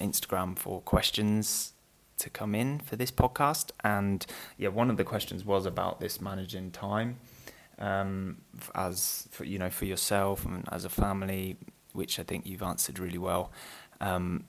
Instagram 0.00 0.56
for 0.56 0.80
questions 0.82 1.72
to 2.18 2.30
come 2.30 2.54
in 2.54 2.78
for 2.80 2.96
this 2.96 3.10
podcast, 3.10 3.70
and 3.82 4.24
yeah, 4.56 4.68
one 4.68 4.90
of 4.90 4.96
the 4.96 5.04
questions 5.04 5.44
was 5.44 5.66
about 5.66 6.00
this 6.00 6.20
managing 6.20 6.70
time 6.70 7.18
um, 7.78 8.38
as 8.74 9.28
for, 9.30 9.44
you 9.44 9.58
know 9.58 9.70
for 9.70 9.84
yourself 9.84 10.44
and 10.44 10.68
as 10.70 10.84
a 10.84 10.88
family, 10.88 11.56
which 11.92 12.18
I 12.18 12.22
think 12.22 12.46
you've 12.46 12.62
answered 12.62 12.98
really 12.98 13.18
well. 13.18 13.50
Um, 14.00 14.44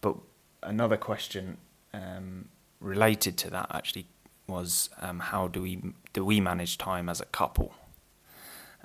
but 0.00 0.16
another 0.62 0.96
question 0.96 1.58
um, 1.92 2.48
related 2.80 3.36
to 3.38 3.50
that 3.50 3.70
actually 3.72 4.06
was 4.46 4.90
um, 5.00 5.18
how 5.20 5.48
do 5.48 5.62
we 5.62 5.94
do 6.12 6.24
we 6.24 6.40
manage 6.40 6.78
time 6.78 7.08
as 7.08 7.20
a 7.20 7.26
couple? 7.26 7.74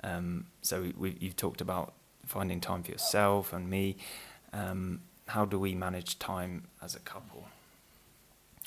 Um, 0.02 0.46
so 0.62 0.92
we, 0.96 1.16
you've 1.20 1.36
talked 1.36 1.60
about 1.60 1.92
finding 2.24 2.60
time 2.60 2.82
for 2.82 2.90
yourself 2.92 3.52
and 3.52 3.68
me. 3.68 3.96
Um, 4.52 5.00
how 5.28 5.44
do 5.44 5.58
we 5.58 5.74
manage 5.74 6.18
time 6.18 6.68
as 6.82 6.94
a 6.94 7.00
couple? 7.00 7.46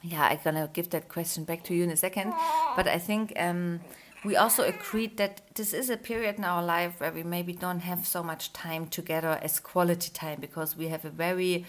Yeah, 0.02 0.24
I'm 0.24 0.40
gonna 0.44 0.70
give 0.72 0.90
that 0.92 1.10
question 1.10 1.44
back 1.44 1.64
to 1.66 1.74
you 1.74 1.84
in 1.84 1.90
a 1.90 1.98
second, 1.98 2.34
but 2.76 2.88
I 2.88 3.00
think 3.00 3.34
um, 3.38 3.80
we 4.26 4.36
also 4.36 4.64
agreed 4.64 5.18
that 5.18 5.42
this 5.56 5.74
is 5.74 5.90
a 5.90 5.98
period 5.98 6.36
in 6.38 6.44
our 6.44 6.64
life 6.64 7.00
where 7.00 7.12
we 7.12 7.24
maybe 7.24 7.54
don't 7.54 7.80
have 7.80 8.06
so 8.06 8.24
much 8.24 8.54
time 8.54 8.88
together 8.88 9.40
as 9.42 9.60
quality 9.60 10.12
time 10.12 10.40
because 10.40 10.78
we 10.78 10.88
have 10.88 11.06
a 11.06 11.10
very 11.10 11.66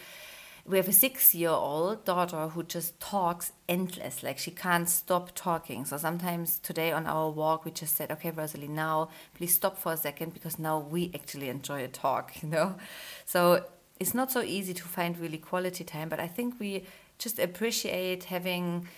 we 0.67 0.79
have 0.79 0.89
a 0.89 0.93
six 0.93 1.35
year 1.35 1.51
old 1.51 2.05
daughter 2.05 2.49
who 2.49 2.63
just 2.63 2.99
talks 2.99 3.53
endless 3.69 4.23
like 4.23 4.39
she 4.39 4.51
can't 4.51 4.89
stop 4.89 5.35
talking. 5.35 5.85
So 5.85 5.99
sometimes 5.99 6.59
today 6.59 6.91
on 6.93 7.07
our 7.07 7.31
walk 7.31 7.65
we 7.65 7.71
just 7.71 7.97
said 7.97 8.11
okay 8.13 8.31
rosalie 8.31 8.69
now 8.69 9.11
please 9.35 9.55
stop 9.55 9.77
for 9.77 9.93
a 9.93 9.97
second 9.97 10.33
because 10.33 10.59
now 10.59 10.79
we 10.79 11.11
actually 11.15 11.49
enjoy 11.49 11.85
a 11.85 11.89
talk 11.89 12.33
you 12.43 12.49
know? 12.49 12.77
So 13.27 13.65
it's 14.01 14.15
not 14.15 14.33
so 14.33 14.43
easy 14.43 14.75
to 14.75 14.83
find 14.85 15.19
really 15.19 15.39
quality 15.39 15.85
time 15.85 16.09
but 16.09 16.19
i 16.19 16.27
think 16.27 16.59
we 16.59 16.85
just 17.19 17.39
appreciate 17.39 18.25
having 18.25 18.89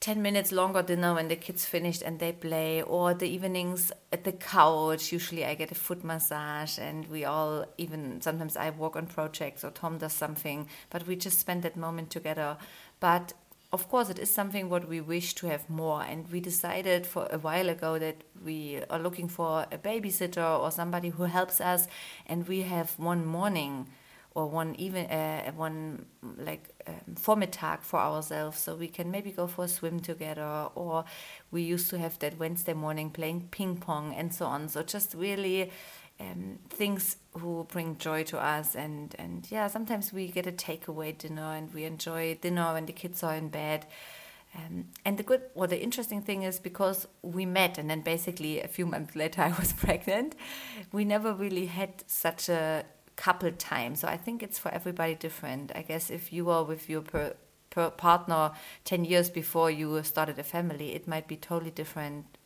10 0.00 0.22
minutes 0.22 0.52
longer 0.52 0.80
dinner 0.80 1.14
when 1.14 1.26
the 1.26 1.34
kids 1.34 1.64
finished 1.64 2.02
and 2.02 2.20
they 2.20 2.30
play 2.30 2.82
or 2.82 3.14
the 3.14 3.28
evenings 3.28 3.90
at 4.12 4.22
the 4.24 4.32
couch. 4.32 5.12
Usually 5.12 5.44
i 5.44 5.54
get 5.54 5.72
a 5.72 5.74
foot 5.74 6.04
massage 6.04 6.78
and 6.78 7.08
we 7.10 7.24
all 7.24 7.64
even 7.78 8.20
sometimes 8.20 8.56
i 8.56 8.70
work 8.70 8.94
on 8.94 9.06
projects 9.06 9.64
or 9.64 9.70
tom 9.70 9.98
does 9.98 10.12
something 10.12 10.68
but 10.90 11.06
we 11.06 11.16
just 11.16 11.40
spend 11.40 11.62
that 11.62 11.76
moment 11.76 12.10
together. 12.10 12.56
But 13.00 13.32
of 13.72 13.88
course 13.88 14.08
it 14.08 14.18
is 14.18 14.30
something 14.30 14.70
what 14.70 14.88
we 14.88 15.00
wish 15.00 15.34
to 15.34 15.46
have 15.48 15.68
more. 15.68 16.02
And 16.02 16.30
we 16.30 16.40
decided 16.40 17.06
for 17.06 17.28
a 17.30 17.38
while 17.38 17.68
ago 17.68 17.98
that 17.98 18.22
we 18.44 18.80
are 18.88 18.98
looking 18.98 19.28
for 19.28 19.66
a 19.70 19.78
babysitter 19.78 20.60
or 20.60 20.70
somebody 20.70 21.10
who 21.10 21.24
helps 21.24 21.60
us. 21.60 21.86
And 22.26 22.48
we 22.48 22.62
have 22.62 22.98
one 22.98 23.26
morning 23.26 23.88
or 24.38 24.46
one 24.46 24.76
even 24.78 25.04
uh, 25.06 25.50
one 25.56 26.06
like 26.22 26.68
um, 26.86 27.14
Vormittag 27.14 27.80
for 27.80 27.98
ourselves, 27.98 28.60
so 28.60 28.76
we 28.76 28.86
can 28.86 29.10
maybe 29.10 29.32
go 29.32 29.48
for 29.48 29.64
a 29.64 29.68
swim 29.68 29.98
together, 29.98 30.68
or 30.76 31.04
we 31.50 31.62
used 31.62 31.90
to 31.90 31.98
have 31.98 32.16
that 32.20 32.38
Wednesday 32.38 32.72
morning 32.72 33.10
playing 33.10 33.48
ping 33.50 33.76
pong 33.78 34.14
and 34.14 34.32
so 34.32 34.46
on. 34.46 34.68
So 34.68 34.84
just 34.84 35.14
really 35.14 35.72
um, 36.20 36.60
things 36.68 37.16
who 37.36 37.66
bring 37.68 37.98
joy 37.98 38.22
to 38.24 38.38
us, 38.38 38.76
and 38.76 39.12
and 39.18 39.44
yeah, 39.50 39.66
sometimes 39.66 40.12
we 40.12 40.28
get 40.28 40.46
a 40.46 40.52
takeaway 40.52 41.18
dinner 41.18 41.50
and 41.56 41.74
we 41.74 41.82
enjoy 41.82 42.38
dinner 42.40 42.74
when 42.74 42.86
the 42.86 42.92
kids 42.92 43.24
are 43.24 43.34
in 43.34 43.48
bed. 43.48 43.86
Um, 44.54 44.86
and 45.04 45.18
the 45.18 45.24
good 45.24 45.42
or 45.56 45.66
the 45.66 45.82
interesting 45.82 46.22
thing 46.22 46.44
is 46.44 46.60
because 46.60 47.08
we 47.22 47.44
met 47.44 47.76
and 47.76 47.90
then 47.90 48.02
basically 48.02 48.60
a 48.60 48.68
few 48.68 48.86
months 48.86 49.16
later 49.22 49.42
I 49.42 49.52
was 49.58 49.72
pregnant, 49.72 50.36
we 50.92 51.04
never 51.04 51.32
really 51.34 51.66
had 51.66 52.04
such 52.06 52.48
a 52.48 52.84
couple 53.18 53.50
times. 53.50 54.00
So 54.00 54.08
I 54.08 54.16
think 54.16 54.42
it's 54.42 54.58
for 54.58 54.70
everybody 54.70 55.14
different. 55.14 55.72
I 55.74 55.82
guess 55.82 56.08
if 56.08 56.32
you 56.32 56.48
are 56.50 56.64
with 56.64 56.88
your 56.88 57.02
per, 57.02 57.34
per 57.68 57.90
partner 57.90 58.52
10 58.84 59.04
years 59.04 59.28
before 59.28 59.70
you 59.70 60.02
started 60.04 60.38
a 60.38 60.44
family, 60.44 60.94
it 60.94 61.06
might 61.08 61.26
be 61.26 61.36
totally 61.36 61.72
different 61.72 62.38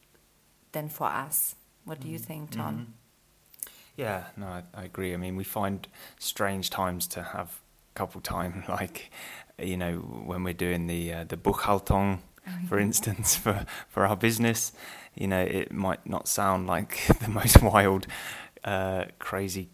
than 0.73 0.89
for 0.89 1.07
us. 1.07 1.55
What 1.85 2.01
do 2.01 2.09
you 2.09 2.17
mm-hmm. 2.17 2.25
think, 2.25 2.51
Tom? 2.53 2.75
Mm-hmm. 2.75 2.93
Yeah, 3.97 4.25
no, 4.39 4.47
I, 4.47 4.63
I, 4.75 4.85
agree. 4.85 5.13
I 5.13 5.19
mean, 5.19 5.37
we 5.37 5.45
find 5.45 5.87
strange 6.19 6.71
times 6.71 7.07
to 7.09 7.23
have 7.23 7.61
couple 7.95 8.23
time, 8.23 8.65
like 8.69 9.11
you 9.59 9.77
know 9.77 9.97
when 9.99 10.43
we're 10.45 10.55
doing 10.55 10.87
the 10.87 11.13
uh, 11.13 11.25
the 11.25 11.37
Buchhaltung, 11.37 12.21
oh, 12.49 12.51
for 12.69 12.79
instance, 12.79 13.37
for 13.45 13.67
for 13.89 14.07
our 14.07 14.17
business. 14.17 14.73
You 15.15 15.29
know, 15.29 15.43
it 15.43 15.73
might 15.73 16.07
not 16.07 16.27
sound 16.27 16.67
like 16.67 17.07
the 17.21 17.29
most 17.29 17.61
wild, 17.63 18.07
uh, 18.65 19.05
crazy 19.19 19.69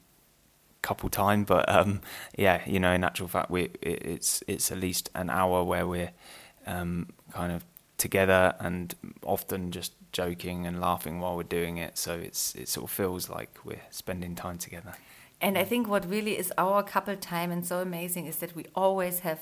couple 0.89 1.11
time, 1.11 1.45
but 1.45 1.69
um, 1.69 2.01
yeah, 2.37 2.63
you 2.67 2.81
know, 2.81 2.93
in 2.93 3.05
actual 3.05 3.29
fact, 3.29 3.51
we 3.51 3.63
it, 3.83 3.99
it's 4.15 4.43
it's 4.47 4.73
at 4.73 4.79
least 4.79 5.11
an 5.15 5.29
hour 5.29 5.63
where 5.63 5.87
we're 5.87 6.13
um, 6.67 7.09
kind 7.33 7.53
of 7.53 7.65
together 7.99 8.55
and 8.59 8.95
often 9.23 9.71
just 9.71 9.93
joking 10.13 10.67
and 10.67 10.81
laughing 10.81 11.21
while 11.21 11.37
we're 11.37 11.55
doing 11.61 11.77
it. 11.77 11.99
So 11.99 12.13
it's 12.15 12.55
it 12.55 12.69
sort 12.69 12.85
of 12.85 12.91
feels 12.91 13.29
like 13.29 13.51
we're 13.65 13.87
spending 13.91 14.35
time 14.35 14.59
together. 14.59 14.95
And 15.41 15.59
I 15.59 15.65
think 15.65 15.89
what 15.89 16.05
really 16.09 16.39
is 16.39 16.53
our 16.57 16.83
couple 16.83 17.17
time 17.17 17.51
and 17.53 17.67
so 17.67 17.81
amazing 17.81 18.27
is 18.27 18.37
that 18.37 18.57
we 18.57 18.65
always 18.75 19.21
have 19.21 19.41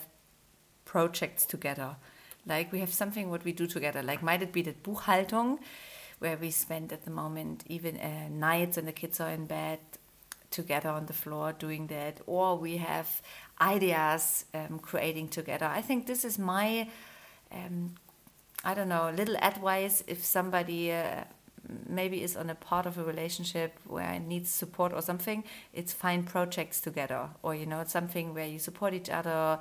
projects 0.84 1.46
together. 1.46 1.96
Like 2.44 2.72
we 2.72 2.80
have 2.80 2.92
something 2.92 3.30
what 3.30 3.44
we 3.44 3.52
do 3.52 3.66
together. 3.66 4.02
Like 4.02 4.22
might 4.22 4.42
it 4.42 4.52
be 4.52 4.62
that 4.62 4.82
Buchhaltung, 4.82 5.58
where 6.18 6.36
we 6.36 6.50
spend 6.50 6.92
at 6.92 7.04
the 7.04 7.10
moment 7.10 7.64
even 7.66 7.96
uh, 7.96 8.28
nights 8.30 8.76
when 8.76 8.86
the 8.86 8.98
kids 9.02 9.20
are 9.20 9.30
in 9.30 9.46
bed 9.46 9.78
together 10.50 10.90
on 10.90 11.06
the 11.06 11.12
floor 11.12 11.52
doing 11.52 11.86
that, 11.88 12.20
or 12.26 12.56
we 12.56 12.76
have 12.78 13.22
ideas 13.60 14.44
um, 14.54 14.78
creating 14.78 15.28
together. 15.28 15.66
I 15.66 15.82
think 15.82 16.06
this 16.06 16.24
is 16.24 16.38
my, 16.38 16.88
um, 17.52 17.94
I 18.64 18.74
don't 18.74 18.88
know, 18.88 19.10
little 19.10 19.36
advice 19.38 20.04
if 20.06 20.24
somebody 20.24 20.92
uh, 20.92 21.24
maybe 21.88 22.22
is 22.22 22.36
on 22.36 22.50
a 22.50 22.54
part 22.54 22.86
of 22.86 22.98
a 22.98 23.04
relationship 23.04 23.78
where 23.86 24.12
it 24.12 24.22
needs 24.22 24.50
support 24.50 24.92
or 24.92 25.02
something, 25.02 25.44
it's 25.72 25.92
find 25.92 26.26
projects 26.26 26.80
together, 26.80 27.28
or 27.42 27.54
you 27.54 27.66
know, 27.66 27.80
it's 27.80 27.92
something 27.92 28.34
where 28.34 28.46
you 28.46 28.58
support 28.58 28.94
each 28.94 29.10
other 29.10 29.58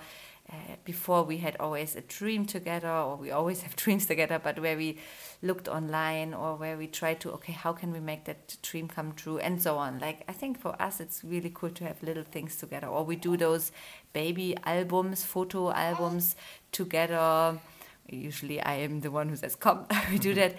uh, 0.52 0.75
before 0.84 1.24
we 1.24 1.38
had 1.38 1.56
always 1.60 1.96
a 1.96 2.02
dream 2.02 2.46
together 2.46 2.90
or 2.90 3.16
we 3.16 3.32
always 3.32 3.62
have 3.66 3.75
dreams 3.75 4.06
together 4.06 4.40
but 4.42 4.60
where 4.60 4.78
we 4.78 5.00
looked 5.42 5.68
online 5.68 6.34
or 6.34 6.56
where 6.56 6.78
we 6.78 6.88
tried 6.88 7.20
to 7.20 7.32
okay 7.32 7.54
how 7.54 7.74
can 7.74 7.92
we 7.92 8.00
make 8.00 8.25
that 8.25 8.56
dream 8.62 8.88
come 8.88 9.12
true 9.14 9.38
and 9.40 9.62
so 9.62 9.78
on. 9.78 10.00
Like 10.00 10.24
i 10.28 10.32
think 10.32 10.60
for 10.60 10.80
us 10.82 11.00
it's 11.00 11.24
really 11.24 11.52
cool 11.54 11.72
to 11.72 11.84
have 11.84 12.02
little 12.04 12.24
things 12.24 12.56
together 12.58 12.88
or 12.88 13.04
we 13.04 13.16
do 13.16 13.38
those 13.38 13.72
baby 14.14 14.56
albums 14.66 15.24
photo 15.24 15.72
albums 15.72 16.36
together. 16.72 17.60
Usually 18.08 18.62
i 18.62 18.75
am 18.75 19.02
the 19.02 19.10
one 19.10 19.30
who 19.30 19.36
says 19.36 19.56
come 19.56 19.86
we 20.12 20.20
do 20.20 20.34
that 20.36 20.56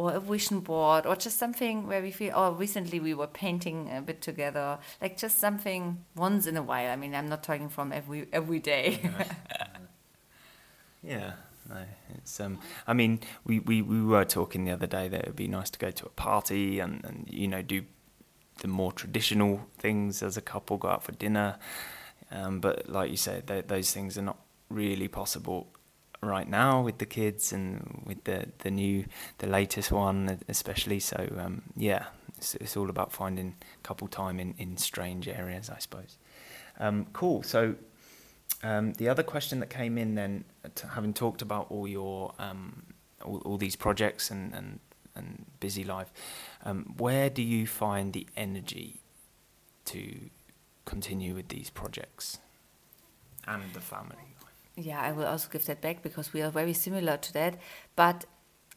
or 0.00 0.12
a 0.14 0.20
vision 0.20 0.60
board 0.60 1.04
or 1.04 1.14
just 1.14 1.38
something 1.38 1.86
where 1.86 2.00
we 2.00 2.10
feel 2.10 2.32
oh 2.34 2.52
recently 2.52 2.98
we 2.98 3.12
were 3.12 3.26
painting 3.26 3.90
a 3.94 4.00
bit 4.00 4.22
together. 4.22 4.78
Like 5.02 5.18
just 5.18 5.38
something 5.38 6.04
once 6.16 6.46
in 6.46 6.56
a 6.56 6.62
while. 6.62 6.90
I 6.90 6.96
mean 6.96 7.14
i'm 7.14 7.28
not 7.28 7.42
talking 7.42 7.68
from 7.68 7.92
every 7.92 8.26
every 8.32 8.60
day. 8.60 9.00
Yeah. 11.02 11.32
No 11.68 11.84
it's 12.14 12.40
um 12.40 12.58
i 12.86 12.92
mean 12.92 13.20
we, 13.44 13.60
we 13.60 13.80
we 13.80 14.02
were 14.02 14.24
talking 14.24 14.64
the 14.64 14.72
other 14.72 14.86
day 14.86 15.08
that 15.08 15.20
it 15.20 15.26
would 15.26 15.36
be 15.36 15.48
nice 15.48 15.70
to 15.70 15.78
go 15.78 15.90
to 15.90 16.04
a 16.04 16.10
party 16.10 16.78
and 16.78 17.02
and 17.04 17.26
you 17.30 17.48
know 17.48 17.62
do 17.62 17.84
the 18.58 18.68
more 18.68 18.92
traditional 18.92 19.66
things 19.78 20.22
as 20.22 20.36
a 20.36 20.42
couple 20.42 20.76
go 20.76 20.88
out 20.88 21.02
for 21.02 21.12
dinner. 21.12 21.58
Um, 22.30 22.60
but 22.60 22.88
like 22.88 23.10
you 23.10 23.16
said 23.16 23.46
those 23.46 23.92
things 23.92 24.18
are 24.18 24.22
not 24.22 24.38
really 24.68 25.08
possible 25.08 25.68
right 26.22 26.48
now 26.48 26.82
with 26.82 26.98
the 26.98 27.06
kids 27.06 27.52
and 27.52 28.02
with 28.06 28.24
the 28.24 28.46
the 28.58 28.70
new 28.70 29.04
the 29.38 29.46
latest 29.46 29.90
one 29.90 30.38
especially. 30.48 31.00
So 31.00 31.32
um, 31.38 31.62
yeah 31.76 32.06
it's, 32.36 32.54
it's, 32.56 32.76
all 32.76 32.90
about 32.90 33.12
finding 33.12 33.56
couple 33.82 34.08
time 34.08 34.40
in 34.40 34.54
in 34.58 34.76
strange 34.76 35.28
areas 35.28 35.70
i 35.70 35.78
suppose. 35.78 36.18
Um, 36.78 37.06
cool. 37.12 37.42
So 37.42 37.74
um, 38.62 38.94
the 38.94 39.08
other 39.08 39.22
question 39.22 39.60
that 39.60 39.70
came 39.70 39.98
in 39.98 40.14
then 40.14 40.44
having 40.94 41.12
talked 41.12 41.42
about 41.42 41.66
all 41.70 41.86
your 41.86 42.34
um, 42.38 42.82
all, 43.24 43.38
all, 43.44 43.56
these 43.56 43.76
projects 43.76 44.30
and 44.30 44.54
and, 44.54 44.80
and 45.14 45.46
busy 45.60 45.84
life 45.84 46.10
um, 46.64 46.94
where 46.96 47.28
do 47.30 47.42
you 47.42 47.66
find 47.66 48.12
the 48.12 48.26
energy 48.36 49.00
to 49.84 50.30
continue 50.84 51.34
with 51.34 51.48
these 51.48 51.70
projects 51.70 52.38
and 53.46 53.62
the 53.74 53.80
family 53.80 54.30
yeah, 54.80 55.00
I 55.00 55.12
will 55.12 55.26
also 55.26 55.48
give 55.50 55.64
that 55.66 55.80
back 55.80 56.02
because 56.02 56.32
we 56.32 56.42
are 56.42 56.50
very 56.50 56.72
similar 56.72 57.16
to 57.16 57.32
that. 57.34 57.58
But 57.96 58.24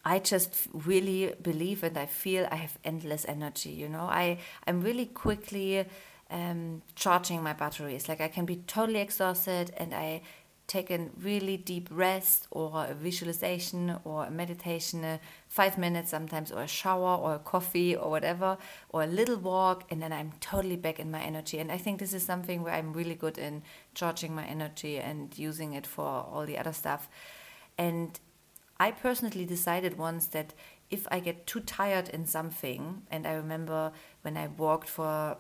I 0.06 0.20
just 0.20 0.68
really 0.74 1.34
believe 1.42 1.84
and 1.84 1.98
I 1.98 2.06
feel 2.06 2.48
I 2.52 2.56
have 2.56 2.78
endless 2.84 3.26
energy. 3.28 3.70
You 3.70 3.90
know, 3.90 4.08
I 4.10 4.38
I'm 4.68 4.82
really 4.82 5.06
quickly 5.06 5.86
um, 6.30 6.82
charging 6.96 7.42
my 7.42 7.54
batteries. 7.54 8.10
Like 8.10 8.22
I 8.22 8.28
can 8.28 8.46
be 8.46 8.58
totally 8.68 9.00
exhausted 9.00 9.72
and 9.78 9.94
I 9.94 10.22
take 10.68 10.90
a 10.90 11.10
really 11.22 11.58
deep 11.58 11.90
rest 11.92 12.48
or 12.52 12.86
a 12.90 12.94
visualization 12.94 13.98
or 14.04 14.26
a 14.26 14.32
meditation, 14.32 15.04
uh, 15.04 15.18
five 15.48 15.78
minutes 15.78 16.10
sometimes, 16.10 16.52
or 16.52 16.64
a 16.64 16.68
shower 16.68 17.18
or 17.18 17.36
a 17.36 17.40
coffee 17.40 17.96
or 17.96 18.10
whatever, 18.10 18.58
or 18.90 19.04
a 19.04 19.08
little 19.08 19.38
walk, 19.38 19.84
and 19.90 20.02
then 20.02 20.14
I'm 20.14 20.32
totally 20.40 20.78
back 20.78 21.00
in 21.00 21.12
my 21.12 21.22
energy. 21.22 21.60
And 21.60 21.72
I 21.72 21.78
think 21.78 22.00
this 22.00 22.14
is 22.14 22.24
something 22.24 22.64
where 22.64 22.74
I'm 22.74 22.94
really 22.94 23.16
good 23.16 23.38
in 23.38 23.64
charging 23.94 24.34
my 24.34 24.46
energy 24.46 24.98
and 24.98 25.38
using 25.38 25.74
it 25.74 25.86
for 25.86 26.06
all 26.06 26.46
the 26.46 26.58
other 26.58 26.74
stuff. 26.74 27.10
And 27.78 28.20
I 28.80 28.92
personally 28.92 29.46
decided 29.46 29.98
once 29.98 30.28
that 30.28 30.54
if 30.90 31.08
I 31.12 31.20
get 31.20 31.48
too 31.48 31.60
tired 31.60 32.10
in 32.10 32.26
something, 32.26 33.04
and 33.12 33.28
I 33.28 33.34
remember 33.34 33.92
when 34.22 34.38
I 34.38 34.48
walked 34.48 34.90
for 34.90 35.38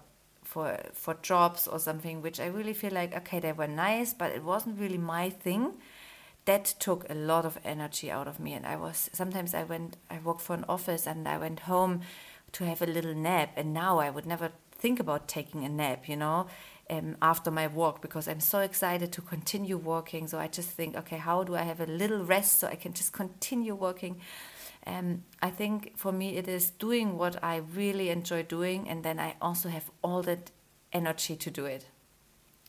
for 0.54 0.78
for 0.94 1.16
jobs 1.24 1.68
or 1.68 1.80
something 1.80 2.22
which 2.22 2.40
I 2.40 2.46
really 2.46 2.74
feel 2.74 2.94
like 2.94 3.16
okay 3.18 3.40
they 3.40 3.54
were 3.54 3.68
nice 3.68 4.14
but 4.14 4.32
it 4.32 4.44
wasn't 4.44 4.80
really 4.80 5.00
my 5.00 5.30
thing. 5.30 5.78
That 6.46 6.66
took 6.80 7.10
a 7.10 7.16
lot 7.16 7.46
of 7.46 7.58
energy 7.64 8.12
out 8.12 8.28
of 8.28 8.40
me 8.40 8.54
and 8.54 8.66
I 8.66 8.76
was 8.76 9.10
sometimes 9.14 9.54
I 9.56 9.64
went 9.64 9.98
I 10.12 10.20
worked 10.20 10.42
for 10.42 10.54
an 10.54 10.66
office 10.70 11.08
and 11.08 11.28
I 11.28 11.38
went 11.38 11.62
home 11.62 12.02
to 12.52 12.66
have 12.66 12.82
a 12.84 12.94
little 12.96 13.16
nap 13.16 13.50
and 13.56 13.74
now 13.74 13.98
I 13.98 14.10
would 14.12 14.28
never 14.28 14.52
think 14.72 15.00
about 15.00 15.28
taking 15.28 15.66
a 15.66 15.70
nap 15.70 16.08
you 16.08 16.18
know 16.18 16.48
um, 16.90 17.16
after 17.22 17.50
my 17.50 17.68
walk 17.68 18.02
because 18.02 18.28
I'm 18.28 18.42
so 18.42 18.60
excited 18.60 19.12
to 19.14 19.22
continue 19.22 19.78
working. 19.78 20.28
So 20.28 20.38
I 20.38 20.48
just 20.48 20.70
think 20.70 20.96
okay 20.96 21.18
how 21.18 21.44
do 21.44 21.56
I 21.56 21.64
have 21.64 21.82
a 21.82 21.92
little 22.02 22.24
rest 22.24 22.60
so 22.60 22.68
I 22.68 22.76
can 22.76 22.94
just 22.94 23.12
continue 23.12 23.74
working 23.74 24.22
um, 24.86 25.24
I 25.42 25.50
think 25.50 25.98
for 25.98 26.12
me 26.12 26.38
it 26.38 26.48
is 26.48 26.70
doing 26.72 27.18
what 27.18 27.44
I 27.44 27.58
really 27.76 28.10
enjoy 28.10 28.44
doing, 28.44 28.90
and 28.90 29.04
then 29.04 29.20
I 29.20 29.36
also 29.42 29.70
have 29.70 29.90
all 30.02 30.22
that 30.24 30.52
energy 30.92 31.36
to 31.36 31.52
do 31.52 31.66
it. 31.66 31.86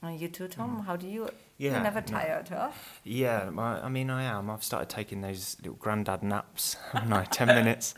And 0.02 0.20
you 0.20 0.28
too, 0.28 0.48
Tom? 0.48 0.78
Mm. 0.78 0.86
How 0.86 0.96
do 0.96 1.08
you? 1.08 1.28
Yeah, 1.56 1.72
you're 1.72 1.82
never 1.82 2.00
tired, 2.00 2.48
huh? 2.48 2.70
Yeah, 3.04 3.50
I 3.56 3.88
mean, 3.88 4.10
I 4.10 4.24
am. 4.24 4.50
I've 4.50 4.64
started 4.64 4.88
taking 4.88 5.20
those 5.20 5.56
little 5.60 5.74
granddad 5.74 6.22
naps. 6.22 6.76
no, 7.08 7.24
ten 7.30 7.48
minutes. 7.48 7.94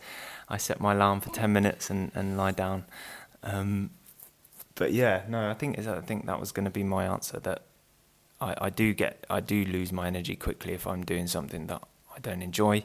I 0.48 0.56
set 0.56 0.80
my 0.80 0.92
alarm 0.92 1.20
for 1.20 1.30
ten 1.30 1.52
minutes 1.52 1.90
and, 1.90 2.12
and 2.14 2.36
lie 2.36 2.52
down. 2.52 2.84
Um, 3.42 3.90
but 4.76 4.92
yeah, 4.92 5.22
no, 5.28 5.50
I 5.50 5.54
think 5.54 5.78
I 5.78 6.00
think 6.00 6.26
that 6.26 6.38
was 6.38 6.52
going 6.52 6.64
to 6.64 6.70
be 6.70 6.84
my 6.84 7.06
answer. 7.06 7.40
That 7.40 7.62
I, 8.40 8.54
I 8.60 8.70
do 8.70 8.94
get 8.94 9.24
I 9.28 9.40
do 9.40 9.64
lose 9.64 9.92
my 9.92 10.06
energy 10.06 10.36
quickly 10.36 10.74
if 10.74 10.86
I'm 10.86 11.04
doing 11.04 11.26
something 11.26 11.66
that 11.66 11.82
I 12.14 12.20
don't 12.20 12.42
enjoy. 12.42 12.84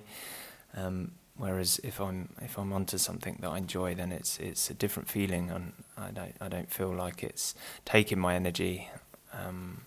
Um, 0.75 1.11
Whereas 1.41 1.79
if 1.83 1.99
I'm 1.99 2.29
if 2.39 2.59
I'm 2.59 2.71
onto 2.71 2.99
something 2.99 3.39
that 3.41 3.49
I 3.49 3.57
enjoy, 3.57 3.95
then 3.95 4.11
it's 4.11 4.37
it's 4.37 4.69
a 4.69 4.75
different 4.75 5.09
feeling, 5.09 5.49
and 5.49 5.73
I 5.97 6.11
don't 6.11 6.35
I 6.39 6.47
don't 6.47 6.71
feel 6.71 6.93
like 6.93 7.23
it's 7.23 7.55
taking 7.83 8.19
my 8.19 8.35
energy. 8.35 8.91
Um, 9.33 9.81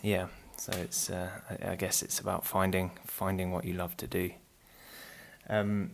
yeah, 0.00 0.28
so 0.56 0.70
it's 0.78 1.10
uh, 1.10 1.30
I, 1.50 1.72
I, 1.72 1.74
guess 1.74 2.02
it's 2.02 2.20
about 2.20 2.46
finding 2.46 2.92
finding 3.04 3.50
what 3.50 3.64
you 3.64 3.74
love 3.74 3.96
to 3.96 4.06
do. 4.06 4.30
Um, 5.48 5.90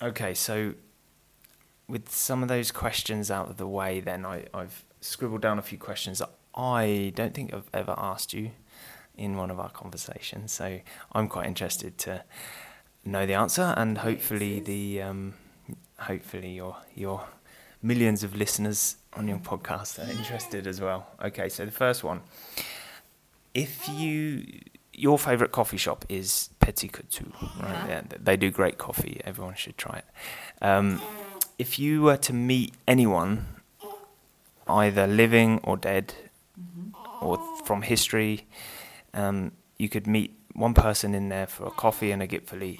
okay, 0.00 0.32
so 0.32 0.72
with 1.88 2.10
some 2.10 2.42
of 2.42 2.48
those 2.48 2.72
questions 2.72 3.30
out 3.30 3.50
of 3.50 3.58
the 3.58 3.68
way, 3.68 4.00
then 4.00 4.24
I, 4.24 4.46
I've 4.54 4.82
scribbled 5.02 5.42
down 5.42 5.58
a 5.58 5.62
few 5.62 5.76
questions 5.76 6.20
that 6.20 6.30
I 6.54 7.12
don't 7.14 7.34
think 7.34 7.52
I've 7.52 7.68
ever 7.74 7.94
asked 7.98 8.32
you 8.32 8.52
in 9.16 9.36
one 9.36 9.50
of 9.50 9.58
our 9.58 9.70
conversations. 9.70 10.52
So 10.52 10.80
I'm 11.12 11.28
quite 11.28 11.46
interested 11.46 11.98
to 11.98 12.24
know 13.04 13.26
the 13.26 13.34
answer, 13.34 13.74
and 13.76 13.98
hopefully 13.98 14.60
the 14.60 15.02
um, 15.02 15.34
hopefully 15.98 16.54
your 16.54 16.76
your 16.94 17.24
millions 17.82 18.24
of 18.24 18.34
listeners 18.34 18.96
on 19.12 19.28
your 19.28 19.38
podcast 19.38 19.98
are 19.98 20.10
interested 20.10 20.66
as 20.66 20.80
well. 20.80 21.06
Okay, 21.24 21.48
so 21.48 21.64
the 21.64 21.70
first 21.72 22.04
one, 22.04 22.20
if 23.54 23.88
you 23.88 24.44
your 24.92 25.18
favorite 25.18 25.52
coffee 25.52 25.76
shop 25.76 26.04
is 26.08 26.50
Petit 26.58 26.88
Couture, 26.88 27.28
right? 27.60 27.70
Uh-huh. 27.70 27.86
Yeah, 27.88 28.02
they 28.18 28.36
do 28.36 28.50
great 28.50 28.78
coffee. 28.78 29.20
Everyone 29.24 29.54
should 29.54 29.76
try 29.76 29.98
it. 29.98 30.04
Um, 30.62 31.00
if 31.58 31.78
you 31.78 32.02
were 32.02 32.16
to 32.16 32.32
meet 32.32 32.74
anyone, 32.88 33.46
either 34.66 35.06
living 35.06 35.60
or 35.62 35.76
dead, 35.76 36.14
mm-hmm. 36.58 37.24
or 37.24 37.38
from 37.64 37.82
history, 37.82 38.46
um, 39.16 39.52
you 39.78 39.88
could 39.88 40.06
meet 40.06 40.38
one 40.54 40.74
person 40.74 41.14
in 41.14 41.28
there 41.28 41.46
for 41.46 41.66
a 41.66 41.70
coffee 41.70 42.10
and 42.10 42.22
a 42.22 42.26
gipfeli, 42.26 42.78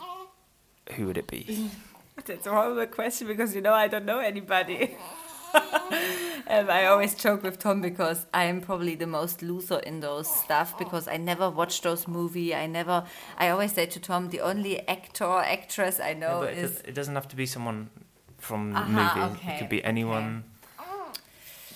who 0.95 1.07
would 1.07 1.19
it 1.19 1.27
be? 1.27 1.71
That's 2.25 2.47
a 2.47 2.51
horrible 2.51 2.87
question 2.87 3.27
because 3.27 3.55
you 3.55 3.61
know 3.61 3.75
I 3.75 3.89
don't 3.89 4.07
know 4.07 4.19
anybody. 4.19 4.97
um, 5.55 6.71
I 6.71 6.87
always 6.87 7.15
joke 7.15 7.43
with 7.43 7.59
Tom 7.59 7.81
because 7.81 8.27
I 8.33 8.45
am 8.45 8.61
probably 8.61 8.95
the 8.95 9.07
most 9.07 9.43
loser 9.43 9.79
in 9.81 10.01
those 10.01 10.29
stuff 10.29 10.79
because 10.79 11.09
I 11.09 11.19
never 11.19 11.51
watch 11.51 11.83
those 11.83 12.09
movie. 12.09 12.55
I 12.55 12.67
never. 12.67 13.05
I 13.39 13.51
always 13.51 13.73
say 13.73 13.87
to 13.87 14.01
Tom, 14.01 14.31
the 14.31 14.41
only 14.41 14.87
actor 14.89 15.39
actress 15.39 16.01
I 16.01 16.15
know 16.15 16.43
yeah, 16.43 16.51
is. 16.51 16.81
It, 16.81 16.95
doesn't 16.95 17.15
have 17.15 17.29
to 17.29 17.37
be 17.37 17.47
someone 17.47 17.91
from 18.39 18.73
the 18.73 18.85
movie. 18.87 19.21
Okay. 19.21 19.55
It 19.55 19.59
could 19.59 19.69
be 19.69 19.85
anyone. 19.85 20.45
Okay. 20.81 21.21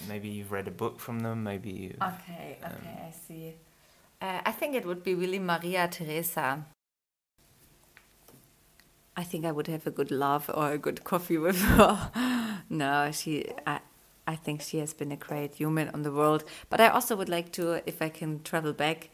Maybe 0.08 0.28
you've 0.28 0.52
read 0.52 0.68
a 0.68 0.72
book 0.72 1.00
from 1.00 1.20
them. 1.20 1.44
Maybe 1.44 1.70
you. 1.70 1.96
Okay. 2.02 2.58
Okay. 2.60 2.64
Um, 2.64 2.72
I 3.06 3.12
see. 3.28 3.54
Uh, 4.20 4.40
I 4.44 4.52
think 4.52 4.74
it 4.74 4.84
would 4.84 5.02
be 5.02 5.14
really 5.14 5.38
Maria 5.38 5.88
Teresa. 5.88 6.66
I 9.16 9.24
think 9.24 9.44
I 9.44 9.52
would 9.52 9.66
have 9.66 9.86
a 9.86 9.90
good 9.90 10.10
laugh 10.10 10.50
or 10.52 10.72
a 10.72 10.78
good 10.78 11.04
coffee 11.04 11.38
with 11.38 11.60
her. 11.60 12.62
no, 12.70 13.10
she. 13.12 13.46
I, 13.66 13.80
I 14.26 14.36
think 14.36 14.62
she 14.62 14.78
has 14.78 14.94
been 14.94 15.10
a 15.10 15.16
great 15.16 15.54
human 15.54 15.88
on 15.88 16.02
the 16.02 16.12
world. 16.12 16.44
But 16.68 16.80
I 16.80 16.88
also 16.88 17.16
would 17.16 17.28
like 17.28 17.50
to, 17.52 17.82
if 17.88 18.00
I 18.00 18.08
can 18.08 18.42
travel 18.42 18.72
back, 18.72 19.10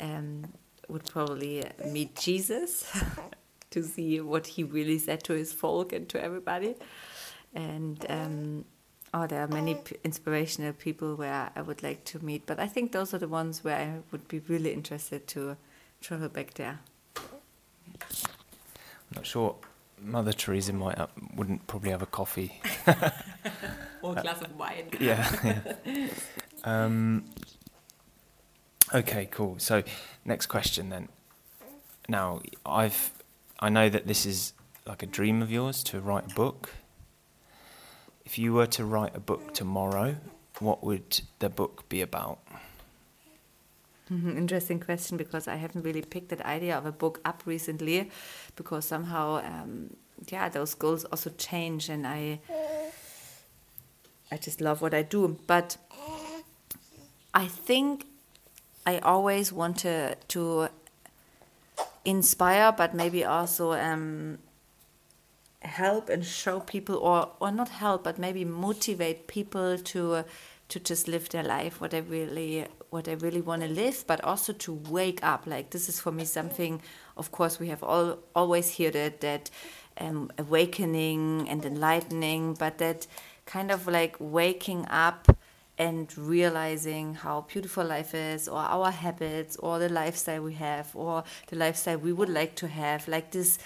um, 0.00 0.52
would 0.88 1.04
probably 1.06 1.64
meet 1.86 2.14
Jesus 2.14 2.84
to 3.70 3.82
see 3.82 4.20
what 4.20 4.46
he 4.46 4.62
really 4.62 4.98
said 4.98 5.24
to 5.24 5.32
his 5.32 5.52
folk 5.52 5.92
and 5.92 6.08
to 6.10 6.22
everybody. 6.22 6.76
And 7.54 8.04
um, 8.08 8.64
Oh, 9.12 9.26
there 9.26 9.42
are 9.42 9.48
many 9.48 9.76
inspirational 10.04 10.72
people 10.72 11.16
where 11.16 11.50
I 11.56 11.62
would 11.62 11.82
like 11.82 12.04
to 12.06 12.24
meet, 12.24 12.46
but 12.46 12.60
I 12.60 12.68
think 12.68 12.92
those 12.92 13.12
are 13.12 13.18
the 13.18 13.26
ones 13.26 13.64
where 13.64 13.76
I 13.76 13.98
would 14.12 14.28
be 14.28 14.38
really 14.46 14.72
interested 14.72 15.26
to 15.28 15.56
travel 16.00 16.28
back 16.28 16.54
there. 16.54 16.78
I'm 17.16 19.16
not 19.16 19.26
sure. 19.26 19.56
Mother 20.00 20.32
Teresa 20.32 20.72
might 20.72 20.98
uh, 20.98 21.08
wouldn't 21.34 21.66
probably 21.66 21.90
have 21.90 22.02
a 22.02 22.06
coffee 22.06 22.60
or 24.02 24.16
a 24.16 24.22
glass 24.22 24.40
of 24.40 24.56
wine. 24.56 24.88
yeah. 25.00 25.30
yeah. 25.84 26.08
Um, 26.64 27.26
okay, 28.94 29.28
cool. 29.30 29.56
So, 29.58 29.82
next 30.24 30.46
question 30.46 30.88
then. 30.88 31.08
Now, 32.08 32.40
I've 32.64 33.10
I 33.58 33.68
know 33.68 33.88
that 33.88 34.06
this 34.06 34.24
is 34.24 34.54
like 34.86 35.02
a 35.02 35.06
dream 35.06 35.42
of 35.42 35.50
yours 35.50 35.82
to 35.84 36.00
write 36.00 36.32
a 36.32 36.34
book. 36.34 36.70
If 38.30 38.38
you 38.38 38.52
were 38.52 38.68
to 38.68 38.84
write 38.84 39.16
a 39.16 39.18
book 39.18 39.54
tomorrow, 39.54 40.14
what 40.60 40.84
would 40.84 41.20
the 41.40 41.48
book 41.48 41.88
be 41.88 42.00
about? 42.00 42.38
Mm-hmm. 44.08 44.38
Interesting 44.38 44.78
question 44.78 45.16
because 45.16 45.48
I 45.48 45.56
haven't 45.56 45.82
really 45.82 46.02
picked 46.02 46.28
that 46.28 46.40
idea 46.42 46.78
of 46.78 46.86
a 46.86 46.92
book 46.92 47.20
up 47.24 47.42
recently 47.44 48.08
because 48.54 48.84
somehow, 48.84 49.42
um, 49.44 49.96
yeah, 50.28 50.48
those 50.48 50.74
goals 50.74 51.04
also 51.06 51.30
change 51.38 51.88
and 51.88 52.06
I, 52.06 52.38
I 54.30 54.36
just 54.36 54.60
love 54.60 54.80
what 54.80 54.94
I 54.94 55.02
do. 55.02 55.36
But 55.48 55.76
I 57.34 57.48
think 57.48 58.06
I 58.86 58.98
always 58.98 59.52
wanted 59.52 60.18
to 60.28 60.68
inspire, 62.04 62.70
but 62.70 62.94
maybe 62.94 63.24
also 63.24 63.72
um, 63.72 64.38
help 65.62 66.08
and 66.08 66.24
show 66.24 66.60
people 66.60 66.96
or 66.96 67.30
or 67.40 67.50
not 67.50 67.68
help 67.68 68.04
but 68.04 68.18
maybe 68.18 68.44
motivate 68.44 69.26
people 69.26 69.76
to 69.76 70.14
uh, 70.14 70.22
to 70.68 70.80
just 70.80 71.08
live 71.08 71.28
their 71.30 71.42
life 71.42 71.80
what 71.80 71.90
they 71.90 72.00
really 72.00 72.66
what 72.90 73.04
they 73.04 73.14
really 73.16 73.40
want 73.40 73.62
to 73.62 73.68
live 73.68 74.04
but 74.06 74.22
also 74.24 74.52
to 74.52 74.72
wake 74.88 75.22
up. 75.22 75.46
Like 75.46 75.70
this 75.70 75.88
is 75.88 76.00
for 76.00 76.12
me 76.12 76.24
something 76.24 76.80
of 77.16 77.30
course 77.32 77.60
we 77.60 77.68
have 77.68 77.82
all 77.82 78.18
always 78.34 78.76
heard 78.76 78.96
it 78.96 79.20
that 79.20 79.50
um, 79.98 80.30
awakening 80.38 81.48
and 81.48 81.64
enlightening 81.64 82.54
but 82.54 82.78
that 82.78 83.06
kind 83.46 83.70
of 83.70 83.86
like 83.86 84.16
waking 84.18 84.86
up 84.88 85.36
and 85.76 86.16
realizing 86.16 87.14
how 87.14 87.42
beautiful 87.42 87.84
life 87.84 88.14
is 88.14 88.48
or 88.48 88.58
our 88.58 88.90
habits 88.90 89.56
or 89.56 89.78
the 89.78 89.88
lifestyle 89.88 90.42
we 90.42 90.54
have 90.54 90.94
or 90.94 91.24
the 91.48 91.56
lifestyle 91.56 91.98
we 91.98 92.12
would 92.12 92.28
like 92.28 92.54
to 92.54 92.68
have 92.68 93.08
like 93.08 93.30
this 93.30 93.58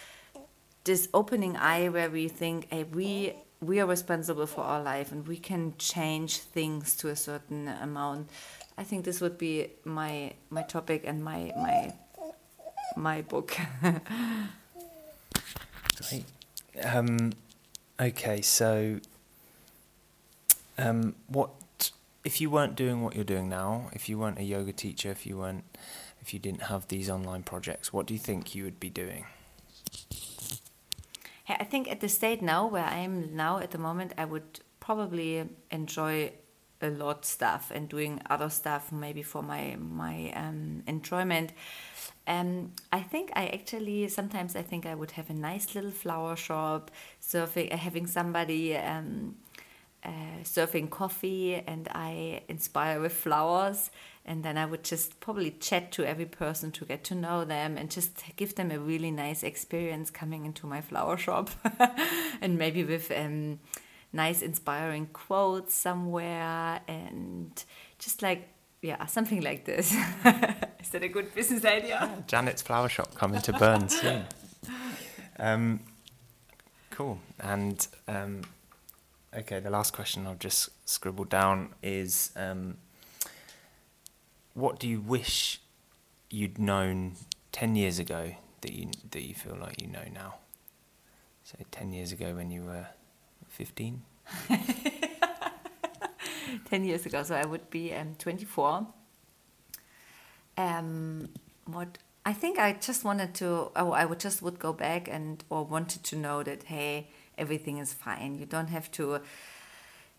this 0.85 1.09
opening 1.13 1.57
eye 1.57 1.89
where 1.89 2.11
we 2.11 2.29
think, 2.29 2.69
hey, 2.71 2.85
we 2.85 3.35
we 3.61 3.81
are 3.81 3.87
responsible 3.87 4.47
for 4.47 4.61
our 4.63 4.83
life 4.83 5.11
and 5.11 5.27
we 5.27 5.39
can 5.39 5.75
change 5.79 6.39
things 6.39 6.95
to 6.97 7.09
a 7.09 7.17
certain 7.17 7.69
amount. 7.69 8.29
I 8.77 8.85
think 8.85 9.05
this 9.05 9.21
would 9.21 9.39
be 9.39 9.69
my 9.85 10.35
my 10.51 10.63
topic 10.63 11.03
and 11.07 11.25
my 11.25 11.53
my 11.57 11.95
my 12.97 13.23
book. 13.23 13.57
Um, 16.83 17.33
okay, 18.01 18.43
so 18.43 18.99
um, 20.77 21.15
what 21.29 21.51
if 22.25 22.41
you 22.41 22.51
weren't 22.51 22.75
doing 22.75 23.03
what 23.03 23.15
you're 23.15 23.25
doing 23.25 23.49
now? 23.49 23.91
If 23.93 24.09
you 24.09 24.19
weren't 24.19 24.39
a 24.39 24.43
yoga 24.43 24.73
teacher, 24.73 25.11
if 25.11 25.25
you 25.25 25.39
weren't, 25.39 25.65
if 26.21 26.35
you 26.35 26.41
didn't 26.41 26.65
have 26.65 26.89
these 26.89 27.09
online 27.09 27.45
projects, 27.45 27.93
what 27.93 28.07
do 28.07 28.15
you 28.15 28.21
think 28.21 28.55
you 28.55 28.65
would 28.65 28.81
be 28.81 28.91
doing? 28.91 29.27
I 31.49 31.65
think 31.65 31.91
at 31.91 32.01
the 32.01 32.09
state 32.09 32.43
now 32.43 32.67
where 32.67 32.85
I 32.85 32.99
am 32.99 33.37
now 33.37 33.59
at 33.59 33.71
the 33.71 33.79
moment, 33.79 34.13
I 34.17 34.25
would 34.25 34.61
probably 34.81 35.49
enjoy 35.71 36.33
a 36.81 36.91
lot 36.91 37.25
stuff 37.25 37.71
and 37.75 37.89
doing 37.89 38.21
other 38.29 38.51
stuff 38.51 38.93
maybe 38.93 39.23
for 39.23 39.43
my 39.43 39.77
my 39.79 40.33
um, 40.35 40.83
enjoyment. 40.87 41.53
Um, 42.27 42.73
I 42.93 43.01
think 43.01 43.31
I 43.35 43.47
actually 43.49 44.09
sometimes 44.09 44.57
I 44.57 44.63
think 44.63 44.87
I 44.87 44.95
would 44.95 45.13
have 45.13 45.31
a 45.31 45.35
nice 45.35 45.75
little 45.75 45.91
flower 45.91 46.37
shop, 46.37 46.91
surfing, 47.21 47.73
having 47.73 48.07
somebody 48.07 48.77
um, 48.77 49.37
uh, 50.05 50.43
serving 50.43 50.89
coffee, 50.89 51.55
and 51.55 51.89
I 51.93 52.43
inspire 52.49 53.01
with 53.01 53.13
flowers, 53.13 53.91
and 54.25 54.45
then 54.45 54.59
I 54.59 54.67
would 54.67 54.85
just 54.85 55.21
probably 55.21 55.51
chat 55.53 55.93
to 55.93 56.05
every 56.05 56.27
person 56.27 56.71
to 56.73 56.85
get 56.85 57.05
to 57.05 57.15
know 57.15 57.45
them 57.45 57.77
and 57.77 57.91
just 57.91 58.23
give 58.37 58.55
them 58.55 58.71
a 58.71 58.79
really 58.79 59.11
nice 59.11 59.43
experience 59.43 60.11
coming 60.11 60.45
into 60.45 60.67
my 60.67 60.81
flower 60.81 61.17
shop, 61.17 61.51
and 62.41 62.59
maybe 62.59 62.85
with 62.85 63.11
um, 63.11 63.61
nice 64.13 64.43
inspiring 64.43 65.07
quotes 65.13 65.75
somewhere, 65.75 66.81
and 66.89 67.65
just 67.99 68.23
like 68.23 68.49
yeah, 68.85 69.07
something 69.07 69.41
like 69.41 69.65
this. 69.65 69.93
Is 70.81 70.91
that 70.91 71.03
a 71.03 71.09
good 71.09 71.35
business 71.35 71.65
idea? 71.65 72.23
Janet's 72.27 72.61
flower 72.61 72.91
shop 72.91 73.15
coming 73.15 73.41
to 73.41 73.53
Bern 73.55 73.89
soon. 73.89 74.25
Um, 75.37 75.81
cool. 76.91 77.19
And 77.41 77.85
um, 78.07 78.43
okay, 79.37 79.61
the 79.61 79.71
last 79.71 79.93
question 79.93 80.27
I've 80.27 80.39
just 80.39 80.71
scribbled 80.89 81.29
down 81.29 81.75
is 81.83 82.31
um, 82.37 82.77
what 84.55 84.79
do 84.79 84.89
you 84.89 85.01
wish 85.01 85.61
you'd 86.31 86.59
known 86.59 87.15
10 87.53 87.77
years 87.77 87.99
ago 87.99 88.35
that 88.61 88.73
you, 88.73 88.91
that 89.11 89.23
you 89.23 89.35
feel 89.35 89.57
like 89.57 89.81
you 89.81 89.89
know 89.89 90.05
now? 90.13 90.37
So 91.43 91.57
10 91.71 91.93
years 91.93 92.13
ago 92.13 92.35
when 92.35 92.51
you 92.51 92.63
were 92.63 92.87
15? 93.49 94.03
10 96.71 96.85
years 96.85 97.05
ago, 97.05 97.23
so 97.23 97.35
I 97.35 97.45
would 97.45 97.69
be 97.71 97.93
um, 97.95 98.15
24. 98.19 98.87
Um, 100.57 101.29
what 101.67 101.99
I 102.25 102.33
think 102.33 102.59
I 102.59 102.73
just 102.73 103.05
wanted 103.05 103.35
to, 103.35 103.71
oh, 103.77 103.91
I 103.93 104.07
would 104.07 104.21
just 104.21 104.41
would 104.41 104.59
go 104.59 104.73
back 104.73 105.09
and 105.09 105.45
or 105.51 105.65
wanted 105.65 106.03
to 106.05 106.17
know 106.17 106.43
that 106.43 106.63
hey, 106.65 107.09
everything 107.39 107.79
is 107.79 107.93
fine. 107.93 108.37
You 108.37 108.47
don't 108.47 108.69
have 108.69 108.91
to 108.93 109.21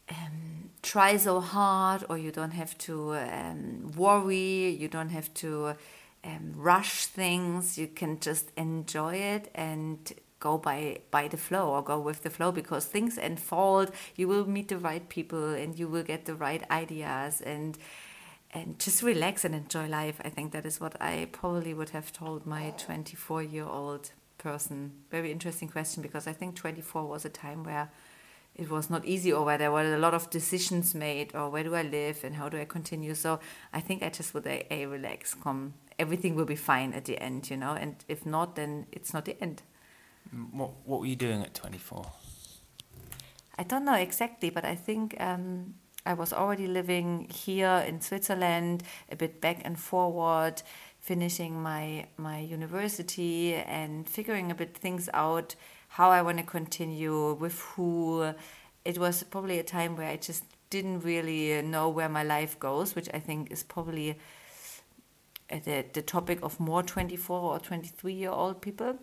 um, 0.10 0.69
try 0.82 1.17
so 1.17 1.39
hard, 1.39 2.06
or 2.10 2.17
you 2.17 2.32
don't 2.32 2.51
have 2.54 2.78
to 2.80 3.15
um, 3.15 3.91
worry. 3.95 4.69
You 4.69 4.88
don't 4.88 5.10
have 5.10 5.34
to 5.36 5.75
um, 6.23 6.54
rush 6.56 7.06
things. 7.06 7.78
You 7.78 7.88
can 7.88 8.19
just 8.19 8.51
enjoy 8.56 9.15
it 9.15 9.49
and 9.56 10.13
go 10.39 10.58
by 10.58 10.99
by 11.12 11.28
the 11.28 11.38
flow 11.38 11.69
or 11.69 11.82
go 11.82 11.99
with 11.99 12.23
the 12.23 12.30
flow 12.30 12.51
because 12.51 12.86
things 12.86 13.17
unfold 13.17 13.91
you 14.15 14.28
will 14.28 14.45
meet 14.45 14.67
the 14.67 14.78
right 14.78 15.08
people 15.10 15.54
and 15.54 15.80
you 15.80 15.88
will 15.88 16.04
get 16.04 16.25
the 16.25 16.36
right 16.36 16.63
ideas 16.69 17.41
and 17.41 17.78
and 18.51 18.78
just 18.78 19.01
relax 19.01 19.45
and 19.45 19.56
enjoy 19.56 19.88
life 19.88 20.19
i 20.25 20.30
think 20.30 20.51
that 20.51 20.65
is 20.65 20.80
what 20.80 20.95
i 21.01 21.28
probably 21.32 21.73
would 21.73 21.89
have 21.89 22.12
told 22.12 22.45
my 22.45 22.73
24 22.78 23.41
year 23.43 23.65
old 23.65 24.12
person. 24.38 24.91
Very 25.10 25.32
interesting 25.32 25.69
question 25.69 26.02
because 26.02 26.28
i 26.28 26.34
think 26.34 26.56
24 26.56 27.06
was 27.06 27.26
a 27.26 27.30
time 27.30 27.63
where 27.63 27.89
it 28.56 28.69
was 28.69 28.89
not 28.89 29.06
easy 29.06 29.34
or 29.34 29.43
where 29.43 29.58
there 29.58 29.71
were 29.71 29.95
a 29.95 29.98
lot 29.98 30.13
of 30.13 30.30
decisions 30.30 30.95
made 30.95 31.36
or 31.36 31.50
where 31.50 31.63
do 31.63 31.76
i 31.76 31.82
live 31.82 32.24
and 32.24 32.36
how 32.36 32.48
do 32.50 32.58
i 32.58 32.65
continue? 32.65 33.15
So 33.15 33.39
i 33.74 33.80
think 33.80 34.04
i 34.04 34.10
just 34.10 34.34
would 34.34 34.48
a, 34.48 34.65
a 34.74 34.86
relax 34.86 35.34
come 35.34 35.74
everything 35.98 36.36
will 36.36 36.45
be 36.45 36.56
fine 36.56 36.93
at 36.93 37.06
the 37.06 37.17
end 37.21 37.50
you 37.50 37.58
know? 37.58 37.74
And 37.74 37.95
if 38.08 38.26
not 38.26 38.56
then 38.56 38.88
it's 38.91 39.13
not 39.13 39.26
the 39.26 39.41
end. 39.41 39.63
What 40.52 40.71
What 40.86 41.00
were 41.02 41.08
you 41.08 41.15
doing 41.15 41.41
at 41.41 41.54
24? 41.54 42.06
I 43.58 43.63
don't 43.63 43.86
know 43.86 43.95
exactly, 43.95 44.50
but 44.50 44.65
I 44.65 44.76
think 44.76 45.15
um, 45.19 45.76
I 46.06 46.13
was 46.13 46.34
already 46.34 46.67
living 46.67 47.30
here 47.34 47.84
in 47.88 48.02
Switzerland, 48.02 48.84
a 49.12 49.15
bit 49.15 49.41
back 49.41 49.62
and 49.63 49.80
forward, 49.80 50.62
finishing 51.06 51.62
my 51.62 52.08
my 52.18 52.39
university 52.39 53.54
and 53.54 54.10
figuring 54.10 54.50
a 54.50 54.56
bit 54.56 54.76
things 54.76 55.08
out, 55.13 55.56
how 55.88 56.10
I 56.10 56.24
want 56.24 56.39
to 56.39 56.44
continue 56.44 57.34
with 57.34 57.60
who. 57.60 58.34
It 58.84 58.98
was 58.98 59.24
probably 59.24 59.60
a 59.60 59.63
time 59.63 59.96
where 59.96 60.10
I 60.10 60.18
just 60.18 60.44
didn't 60.72 61.02
really 61.02 61.62
know 61.62 61.89
where 61.89 62.10
my 62.10 62.24
life 62.24 62.60
goes, 62.60 62.96
which 62.96 63.10
I 63.13 63.20
think 63.20 63.52
is 63.52 63.63
probably 63.63 64.18
uh, 65.52 65.60
the, 65.63 65.86
the 65.94 66.02
topic 66.02 66.39
of 66.41 66.60
more 66.60 66.82
24 66.82 67.39
or 67.39 67.60
23 67.60 68.13
year 68.13 68.32
old 68.32 68.62
people. 68.62 68.98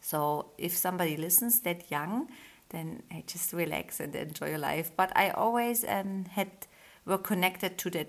So 0.00 0.52
if 0.56 0.76
somebody 0.76 1.16
listens 1.16 1.60
that 1.60 1.90
young, 1.90 2.28
then 2.68 3.02
I 3.10 3.24
just 3.26 3.52
relax 3.52 3.98
and 3.98 4.14
enjoy 4.14 4.50
your 4.50 4.58
life. 4.58 4.92
But 4.96 5.12
I 5.16 5.30
always 5.30 5.84
um, 5.84 6.26
had 6.30 6.50
were 7.04 7.18
connected 7.18 7.76
to 7.78 7.90
that 7.90 8.08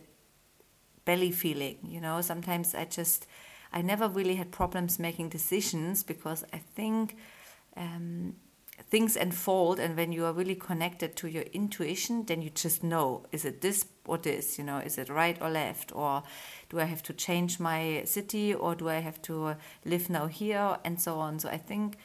belly 1.09 1.31
feeling. 1.31 1.77
You 1.95 2.01
know, 2.01 2.21
sometimes 2.21 2.75
I 2.75 2.85
just 2.85 3.25
I 3.73 3.81
never 3.81 4.07
really 4.07 4.35
had 4.35 4.51
problems 4.51 4.99
making 4.99 5.29
decisions 5.29 6.03
because 6.03 6.43
I 6.53 6.59
think 6.75 7.15
um, 7.75 8.35
things 8.91 9.15
unfold 9.15 9.79
and 9.79 9.97
when 9.97 10.11
you 10.11 10.25
are 10.25 10.33
really 10.33 10.55
connected 10.55 11.15
to 11.15 11.27
your 11.27 11.43
intuition 11.59 12.25
then 12.25 12.41
you 12.41 12.49
just 12.49 12.83
know 12.83 13.25
is 13.31 13.43
it 13.45 13.61
this 13.61 13.85
or 14.05 14.17
this 14.17 14.57
you 14.59 14.63
know? 14.63 14.77
Is 14.77 14.97
it 14.97 15.09
right 15.09 15.37
or 15.41 15.49
left? 15.49 15.91
Or 15.95 16.23
do 16.69 16.79
i 16.79 16.85
have 16.93 17.03
to 17.03 17.13
change 17.13 17.59
my 17.59 18.03
city 18.05 18.53
or 18.53 18.75
do 18.75 18.89
i 18.89 18.99
have 19.07 19.19
to 19.23 19.55
live 19.85 20.09
now 20.09 20.27
here? 20.27 20.77
And 20.85 21.01
so 21.01 21.19
on. 21.19 21.39
So 21.39 21.49
i 21.49 21.57
think 21.57 21.97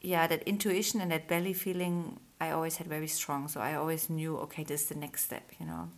yeah 0.00 0.26
that 0.26 0.42
intuition 0.42 1.00
and 1.00 1.10
that 1.12 1.28
belly 1.28 1.52
feeling 1.52 2.18
i 2.40 2.50
always 2.50 2.76
had 2.76 2.88
very 2.88 3.08
strong. 3.08 3.48
So 3.48 3.60
i 3.60 3.74
always 3.74 4.10
knew 4.10 4.32
okay 4.44 4.64
this 4.64 4.82
is 4.82 4.88
the 4.88 4.98
next 5.06 5.22
step 5.24 5.46
you 5.60 5.66
know? 5.66 5.88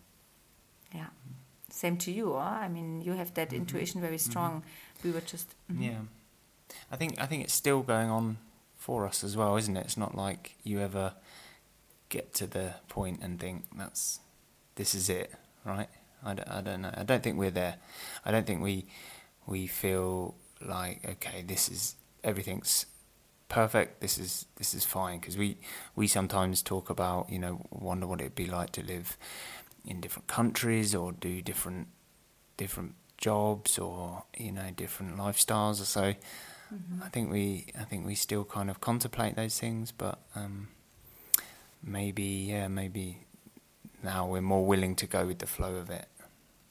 Yeah 0.95 1.11
same 1.75 1.97
to 1.97 2.11
you 2.11 2.37
i 2.37 2.69
mean 2.69 3.03
you 3.03 3.13
have 3.13 3.33
that 3.35 3.49
mm-hmm. 3.49 3.59
intuition 3.59 4.01
very 4.01 4.17
mm-hmm. 4.17 4.31
strong 4.31 4.53
mm-hmm. 4.53 5.09
we 5.09 5.15
were 5.15 5.21
just 5.21 5.55
mm-hmm. 5.71 5.83
yeah 5.83 6.01
i 6.93 6.97
think 6.97 7.21
i 7.21 7.27
think 7.27 7.43
it's 7.45 7.55
still 7.55 7.83
going 7.83 8.11
on 8.11 8.37
for 8.85 9.07
us 9.07 9.25
as 9.25 9.35
well, 9.35 9.57
isn't 9.57 9.79
it? 9.79 9.87
It's 9.87 9.97
not 9.97 10.15
like 10.15 10.57
you 10.63 10.79
ever 10.79 11.15
get 12.11 12.35
to 12.35 12.47
the 12.47 12.75
point 12.87 13.21
and 13.23 13.41
think 13.41 13.65
that's 13.75 14.21
this 14.75 14.95
is 14.95 15.09
it, 15.09 15.33
right? 15.65 15.89
I 16.23 16.35
don't, 16.35 16.51
I 16.51 16.61
don't 16.61 16.83
know. 16.83 16.91
I 16.95 17.03
don't 17.03 17.23
think 17.23 17.39
we're 17.39 17.51
there. 17.51 17.77
I 18.27 18.31
don't 18.31 18.47
think 18.47 18.63
we 18.63 18.85
we 19.47 19.67
feel 19.67 20.35
like 20.61 21.01
okay, 21.09 21.43
this 21.47 21.71
is 21.71 21.97
everything's 22.23 22.85
perfect. 23.49 24.03
This 24.03 24.19
is 24.19 24.45
this 24.57 24.75
is 24.75 24.85
fine 24.85 25.19
because 25.19 25.39
we 25.39 25.57
we 25.97 26.07
sometimes 26.07 26.61
talk 26.61 26.91
about 26.91 27.31
you 27.31 27.39
know 27.39 27.63
wonder 27.71 28.07
what 28.07 28.21
it'd 28.21 28.35
be 28.35 28.45
like 28.45 28.73
to 28.73 28.83
live 28.85 29.17
in 29.85 30.01
different 30.01 30.27
countries 30.27 30.95
or 30.95 31.13
do 31.13 31.43
different 31.43 31.89
different 32.57 32.95
jobs 33.19 33.79
or 33.79 34.25
you 34.37 34.53
know 34.53 34.71
different 34.77 35.17
lifestyles 35.17 35.81
or 35.81 35.85
so 35.85 36.15
Mm-hmm. 36.75 37.03
I 37.03 37.09
think 37.09 37.31
we 37.31 37.67
I 37.79 37.85
think 37.85 38.07
we 38.07 38.15
still 38.15 38.45
kind 38.45 38.71
of 38.71 38.81
contemplate 38.81 39.37
those 39.37 39.59
things, 39.59 39.93
but 39.93 40.19
um, 40.35 40.69
maybe 41.83 42.47
yeah 42.49 42.69
maybe 42.69 43.19
now 44.03 44.27
we're 44.27 44.41
more 44.43 44.67
willing 44.67 44.97
to 44.97 45.07
go 45.07 45.27
with 45.27 45.39
the 45.39 45.47
flow 45.47 45.77
of 45.77 45.91
it. 45.91 46.07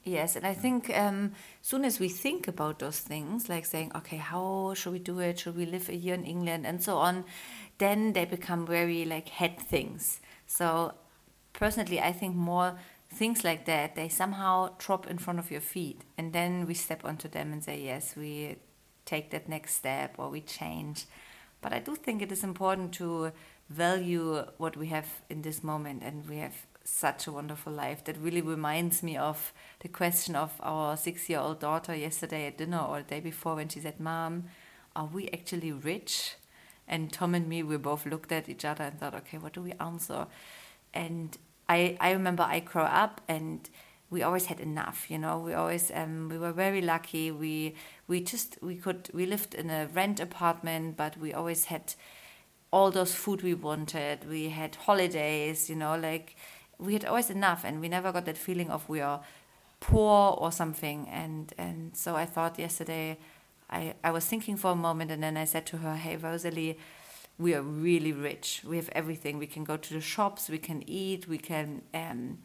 Yes, 0.06 0.36
and 0.36 0.46
I 0.46 0.54
think 0.54 0.90
um, 0.98 1.32
soon 1.62 1.86
as 1.86 1.98
we 1.98 2.10
think 2.10 2.50
about 2.50 2.80
those 2.80 3.00
things, 3.00 3.48
like 3.48 3.66
saying, 3.66 3.94
okay, 3.96 4.18
how 4.18 4.74
should 4.76 4.92
we 4.92 5.00
do 5.00 5.20
it? 5.20 5.40
Should 5.40 5.56
we 5.56 5.66
live 5.66 5.88
a 5.88 5.96
year 5.96 6.14
in 6.14 6.26
England 6.26 6.66
and 6.66 6.84
so 6.84 6.98
on? 6.98 7.24
Then 7.78 8.12
they 8.12 8.26
become 8.26 8.68
very 8.68 9.06
like 9.06 9.30
head 9.30 9.58
things. 9.58 10.20
So 10.46 10.96
personally, 11.54 12.02
I 12.02 12.12
think 12.12 12.36
more 12.36 12.76
things 13.14 13.44
like 13.44 13.66
that 13.66 13.96
they 13.96 14.10
somehow 14.10 14.72
drop 14.78 15.08
in 15.08 15.18
front 15.18 15.40
of 15.40 15.52
your 15.52 15.62
feet, 15.62 16.02
and 16.18 16.34
then 16.34 16.66
we 16.66 16.74
step 16.74 17.06
onto 17.06 17.28
them 17.28 17.54
and 17.54 17.64
say, 17.64 17.80
yes, 17.82 18.16
we 18.16 18.58
take 19.06 19.32
that 19.32 19.50
next 19.50 19.76
step 19.76 20.16
or 20.18 20.30
we 20.30 20.42
change. 20.42 21.06
But 21.62 21.74
I 21.74 21.80
do 21.80 21.96
think 21.96 22.22
it 22.22 22.32
is 22.32 22.44
important 22.44 22.94
to 22.96 23.32
value 23.70 24.44
what 24.58 24.76
we 24.76 24.88
have 24.88 25.08
in 25.30 25.42
this 25.42 25.64
moment, 25.64 26.04
and 26.04 26.28
we 26.28 26.38
have 26.38 26.56
such 26.84 27.28
a 27.28 27.32
wonderful 27.32 27.72
life 27.72 28.04
that 28.04 28.18
really 28.18 28.42
reminds 28.42 29.02
me 29.02 29.16
of 29.16 29.54
the 29.80 29.88
question 29.88 30.36
of 30.36 30.52
our 30.60 30.98
six 30.98 31.30
year 31.30 31.40
old 31.40 31.60
daughter 31.60 31.96
yesterday 31.96 32.48
at 32.48 32.58
dinner 32.58 32.80
or 32.80 32.98
the 32.98 33.04
day 33.04 33.20
before 33.22 33.56
when 33.56 33.70
she 33.70 33.80
said, 33.80 34.00
Mom, 34.00 34.46
are 34.96 35.06
we 35.06 35.30
actually 35.30 35.72
rich? 35.72 36.36
And 36.88 37.12
Tom 37.12 37.34
and 37.34 37.48
me, 37.48 37.64
we 37.64 37.78
both 37.78 38.06
looked 38.06 38.34
at 38.34 38.50
each 38.50 38.66
other 38.66 38.84
and 38.84 39.00
thought, 39.00 39.16
okay, 39.16 39.38
what 39.38 39.54
do 39.54 39.62
we 39.62 39.72
answer? 39.80 40.28
And 40.94 41.38
I, 41.74 41.98
I 42.00 42.12
remember 42.12 42.44
I 42.44 42.60
grew 42.60 42.84
up 42.84 43.22
and 43.28 43.70
we 44.10 44.22
always 44.22 44.46
had 44.46 44.60
enough. 44.60 45.10
You 45.10 45.18
know, 45.18 45.40
we 45.40 45.54
always 45.54 45.92
um, 45.94 46.30
we 46.30 46.38
were 46.38 46.52
very 46.52 46.82
lucky. 46.82 47.32
We 47.32 47.74
we 48.08 48.22
just 48.22 48.58
we 48.62 48.76
could 48.76 49.10
we 49.14 49.26
lived 49.26 49.56
in 49.56 49.70
a 49.70 49.88
rent 49.88 50.20
apartment, 50.20 50.98
but 50.98 51.18
we 51.18 51.34
always 51.34 51.66
had 51.66 51.96
all 52.72 52.92
those 52.92 53.14
food 53.16 53.42
we 53.42 53.56
wanted. 53.56 54.30
We 54.30 54.50
had 54.50 54.76
holidays. 54.76 55.70
You 55.70 55.76
know, 55.76 55.96
like 55.98 56.36
we 56.78 56.94
had 56.94 57.06
always 57.06 57.30
enough, 57.30 57.64
and 57.66 57.82
we 57.82 57.90
never 57.90 58.12
got 58.12 58.26
that 58.26 58.38
feeling 58.38 58.70
of 58.70 58.88
we 58.88 59.02
are 59.02 59.22
poor 59.80 60.38
or 60.38 60.52
something. 60.52 61.08
And 61.10 61.52
and 61.58 61.98
so 61.98 62.16
I 62.16 62.26
thought 62.26 62.60
yesterday, 62.60 63.18
I 63.72 63.96
I 64.04 64.12
was 64.12 64.26
thinking 64.26 64.58
for 64.58 64.72
a 64.72 64.76
moment, 64.76 65.10
and 65.12 65.24
then 65.24 65.38
I 65.38 65.46
said 65.46 65.66
to 65.68 65.78
her, 65.78 65.96
Hey 65.96 66.18
Rosalie 66.18 66.78
we 67.38 67.54
are 67.54 67.62
really 67.62 68.12
rich. 68.12 68.62
We 68.66 68.78
have 68.78 68.90
everything. 68.94 69.38
We 69.38 69.48
can 69.48 69.64
go 69.64 69.78
to 69.78 69.94
the 69.94 70.02
shops, 70.02 70.50
we 70.50 70.58
can 70.58 70.84
eat, 70.88 71.28
we 71.28 71.38
can 71.38 71.82
um, 71.94 72.40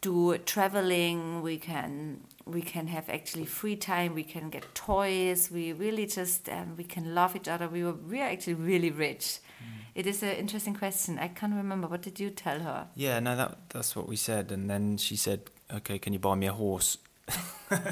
do 0.00 0.36
traveling, 0.38 1.42
we 1.42 1.58
can 1.58 2.20
we 2.46 2.62
can 2.62 2.86
have 2.88 3.08
actually 3.08 3.44
free 3.44 3.76
time, 3.76 4.14
we 4.14 4.24
can 4.24 4.50
get 4.50 4.74
toys. 4.74 5.50
We 5.50 5.72
really 5.72 6.06
just 6.06 6.48
um, 6.48 6.76
we 6.76 6.84
can 6.84 7.14
love 7.14 7.36
each 7.36 7.48
other. 7.48 7.68
We 7.68 7.84
were 7.84 7.92
we 7.94 8.20
are 8.20 8.28
actually 8.28 8.54
really 8.54 8.90
rich. 8.90 9.38
Mm. 9.62 9.80
It 9.94 10.06
is 10.06 10.22
an 10.22 10.30
interesting 10.30 10.74
question. 10.74 11.18
I 11.18 11.28
can't 11.28 11.54
remember. 11.54 11.88
What 11.88 12.02
did 12.02 12.20
you 12.20 12.30
tell 12.30 12.60
her? 12.60 12.86
Yeah, 12.94 13.20
no, 13.20 13.36
that 13.36 13.58
that's 13.70 13.94
what 13.96 14.08
we 14.08 14.16
said, 14.16 14.52
and 14.52 14.70
then 14.70 14.96
she 14.96 15.16
said, 15.16 15.50
"Okay, 15.72 15.98
can 15.98 16.12
you 16.12 16.18
buy 16.18 16.34
me 16.36 16.46
a 16.46 16.52
horse?" 16.52 16.96
and 17.70 17.88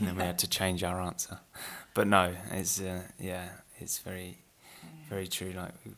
then 0.00 0.16
we 0.16 0.22
had 0.22 0.38
to 0.38 0.48
change 0.48 0.84
our 0.84 1.00
answer. 1.00 1.38
But 1.94 2.06
no, 2.06 2.34
it's 2.52 2.80
uh, 2.80 3.02
yeah, 3.18 3.48
it's 3.80 3.98
very, 3.98 4.38
very 5.08 5.26
true. 5.26 5.52
Like 5.56 5.74
we 5.84 5.92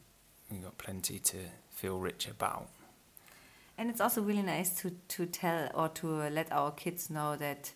we 0.50 0.58
got 0.58 0.78
plenty 0.78 1.18
to 1.18 1.36
feel 1.70 1.98
rich 1.98 2.28
about. 2.28 2.68
And 3.78 3.90
it's 3.90 4.00
also 4.00 4.22
really 4.22 4.42
nice 4.42 4.70
to 4.80 4.90
to 5.08 5.26
tell 5.26 5.70
or 5.74 5.88
to 5.88 6.06
let 6.28 6.52
our 6.52 6.70
kids 6.70 7.10
know 7.10 7.36
that, 7.36 7.72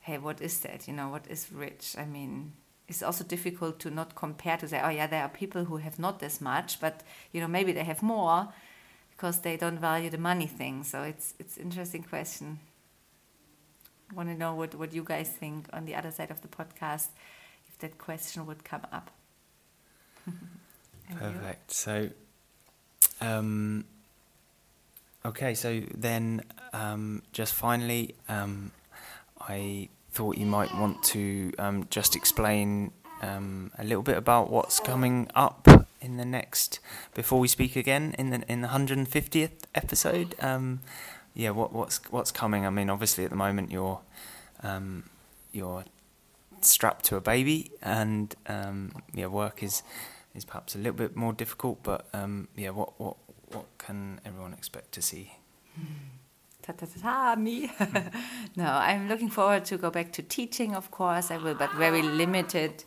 hey, 0.00 0.18
what 0.18 0.40
is 0.40 0.60
that? 0.60 0.88
You 0.88 0.94
know, 0.94 1.08
what 1.08 1.26
is 1.28 1.52
rich? 1.52 1.96
I 1.98 2.04
mean, 2.04 2.52
it's 2.88 3.02
also 3.02 3.24
difficult 3.24 3.80
to 3.80 3.90
not 3.90 4.14
compare 4.14 4.56
to 4.56 4.68
say, 4.68 4.80
oh 4.82 4.88
yeah, 4.90 5.06
there 5.06 5.22
are 5.22 5.28
people 5.28 5.64
who 5.64 5.78
have 5.78 5.98
not 5.98 6.20
this 6.20 6.40
much, 6.40 6.80
but 6.80 7.02
you 7.32 7.40
know 7.40 7.48
maybe 7.48 7.72
they 7.72 7.84
have 7.84 8.02
more 8.02 8.48
because 9.10 9.40
they 9.40 9.56
don't 9.56 9.78
value 9.78 10.10
the 10.10 10.18
money 10.18 10.46
thing. 10.46 10.84
So 10.84 11.02
it's 11.02 11.34
it's 11.38 11.58
interesting 11.58 12.02
question. 12.02 12.60
I 14.10 14.14
want 14.14 14.28
to 14.28 14.36
know 14.36 14.54
what 14.54 14.74
what 14.74 14.92
you 14.92 15.02
guys 15.02 15.28
think 15.28 15.66
on 15.72 15.84
the 15.86 15.96
other 15.96 16.12
side 16.12 16.30
of 16.30 16.40
the 16.40 16.48
podcast 16.48 17.08
if 17.68 17.78
that 17.78 17.98
question 17.98 18.46
would 18.46 18.64
come 18.64 18.86
up. 18.92 19.10
Perfect. 21.14 21.70
So, 21.70 22.10
um, 23.20 23.84
okay, 25.24 25.54
so 25.54 25.82
then 25.94 26.42
um, 26.72 27.22
just 27.32 27.54
finally, 27.54 28.14
um, 28.28 28.72
I 29.40 29.88
thought 30.10 30.36
you 30.36 30.46
might 30.46 30.74
want 30.74 31.02
to 31.04 31.52
um, 31.58 31.86
just 31.90 32.16
explain 32.16 32.90
um, 33.22 33.70
a 33.78 33.84
little 33.84 34.02
bit 34.02 34.16
about 34.16 34.50
what's 34.50 34.80
coming 34.80 35.28
up 35.34 35.68
in 36.00 36.16
the 36.16 36.24
next 36.24 36.80
before 37.14 37.38
we 37.40 37.48
speak 37.48 37.76
again 37.76 38.14
in 38.18 38.30
the 38.30 38.42
in 38.50 38.60
the 38.60 38.68
150th 38.68 39.50
episode. 39.74 40.34
Um, 40.40 40.80
yeah, 41.34 41.50
what 41.50 41.72
what's 41.72 42.00
what's 42.10 42.32
coming? 42.32 42.66
I 42.66 42.70
mean, 42.70 42.90
obviously 42.90 43.24
at 43.24 43.30
the 43.30 43.36
moment 43.36 43.70
you're 43.70 44.00
you're 45.52 45.84
strapped 46.60 47.04
to 47.06 47.16
a 47.16 47.20
baby, 47.20 47.70
and 47.82 48.34
yeah, 49.14 49.26
work 49.26 49.62
is 49.62 49.82
is 50.36 50.44
perhaps 50.44 50.74
a 50.74 50.78
little 50.78 50.92
bit 50.92 51.16
more 51.16 51.32
difficult. 51.32 51.82
But 51.82 52.06
um, 52.12 52.48
yeah, 52.56 52.70
what 52.70 52.98
what 53.00 53.16
what 53.52 53.66
can 53.78 54.20
everyone 54.24 54.52
expect 54.52 54.92
to 54.92 55.02
see? 55.02 55.32
Ta 56.62 56.72
ta 56.72 56.86
ta, 56.86 57.00
ta 57.00 57.36
me. 57.36 57.70
no, 58.56 58.64
I'm 58.64 59.08
looking 59.08 59.30
forward 59.30 59.64
to 59.66 59.78
go 59.78 59.90
back 59.90 60.12
to 60.12 60.22
teaching. 60.22 60.74
Of 60.74 60.90
course, 60.90 61.30
I 61.30 61.38
will, 61.38 61.54
but 61.54 61.72
very 61.74 62.02
limited. 62.02 62.84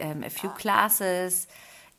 Um, 0.00 0.22
a 0.22 0.30
few 0.30 0.50
classes, 0.50 1.48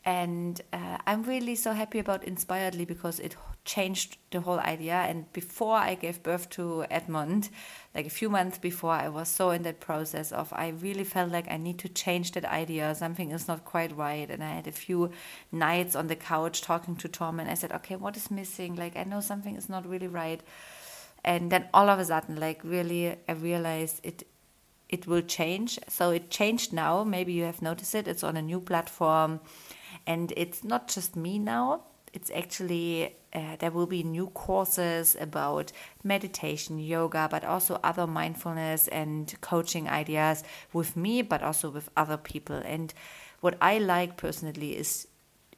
and 0.06 0.62
uh, 0.72 0.98
I'm 1.06 1.24
really 1.24 1.56
so 1.56 1.74
happy 1.74 2.00
about 2.00 2.24
Inspiredly 2.24 2.88
because 2.88 3.20
it 3.20 3.36
changed 3.64 4.18
the 4.32 4.42
whole 4.42 4.60
idea. 4.60 4.94
And 4.94 5.32
before 5.34 5.76
I 5.76 5.96
gave 5.96 6.24
birth 6.24 6.50
to 6.52 6.86
Edmund, 6.90 7.50
like 7.94 8.06
a 8.06 8.10
few 8.10 8.30
months 8.30 8.58
before, 8.58 8.92
I 8.92 9.10
was 9.10 9.28
so 9.28 9.52
in 9.52 9.64
that 9.64 9.80
process 9.80 10.32
of 10.32 10.52
I 10.54 10.70
really 10.70 11.04
felt 11.04 11.32
like 11.32 11.50
I 11.50 11.58
need 11.58 11.78
to 11.80 11.90
change 11.90 12.32
that 12.32 12.46
idea. 12.46 12.96
Something 12.96 13.32
is 13.32 13.48
not 13.48 13.66
quite 13.66 13.96
right. 13.96 14.30
And 14.30 14.44
I 14.44 14.54
had 14.54 14.68
a 14.68 14.72
few 14.72 15.12
nights 15.52 15.96
on 15.96 16.08
the 16.08 16.16
couch 16.16 16.62
talking 16.62 16.96
to 16.98 17.08
Tom, 17.08 17.40
and 17.40 17.50
I 17.50 17.54
said, 17.54 17.72
okay, 17.72 17.96
what 17.96 18.18
is 18.18 18.32
missing? 18.32 18.76
Like, 18.76 18.98
I 18.98 19.04
know 19.04 19.22
something 19.22 19.56
is 19.56 19.70
not 19.70 19.88
really 19.88 20.08
right. 20.08 20.42
And 21.24 21.52
then 21.52 21.68
all 21.74 21.90
of 21.90 22.00
a 22.00 22.06
sudden, 22.06 22.40
like, 22.40 22.64
really, 22.64 23.16
I 23.28 23.34
realized 23.34 24.02
it. 24.04 24.28
It 24.90 25.08
will 25.08 25.22
change. 25.22 25.80
So 25.88 26.10
it 26.10 26.30
changed 26.30 26.74
now. 26.74 27.06
Maybe 27.06 27.32
you 27.32 27.46
have 27.46 27.62
noticed 27.62 27.96
it. 27.96 28.10
It's 28.10 28.26
on 28.26 28.36
a 28.36 28.42
new 28.42 28.60
platform. 28.60 29.40
And 30.06 30.34
it's 30.36 30.66
not 30.66 30.90
just 30.90 31.16
me 31.16 31.40
now 31.40 31.84
it's 32.14 32.32
actually 32.32 33.16
uh, 33.34 33.56
there 33.60 33.72
will 33.72 33.86
be 33.88 34.04
new 34.04 34.28
courses 34.28 35.16
about 35.20 35.72
meditation, 36.04 36.80
yoga, 36.80 37.28
but 37.30 37.44
also 37.44 37.80
other 37.84 38.08
mindfulness 38.08 38.88
and 38.90 39.34
coaching 39.42 39.88
ideas 39.88 40.44
with 40.74 40.98
me, 40.98 41.22
but 41.22 41.42
also 41.42 41.70
with 41.70 41.90
other 41.96 42.18
people. 42.18 42.58
And 42.58 42.94
what 43.40 43.58
I 43.62 43.78
like 43.78 44.18
personally 44.18 44.78
is 44.78 45.08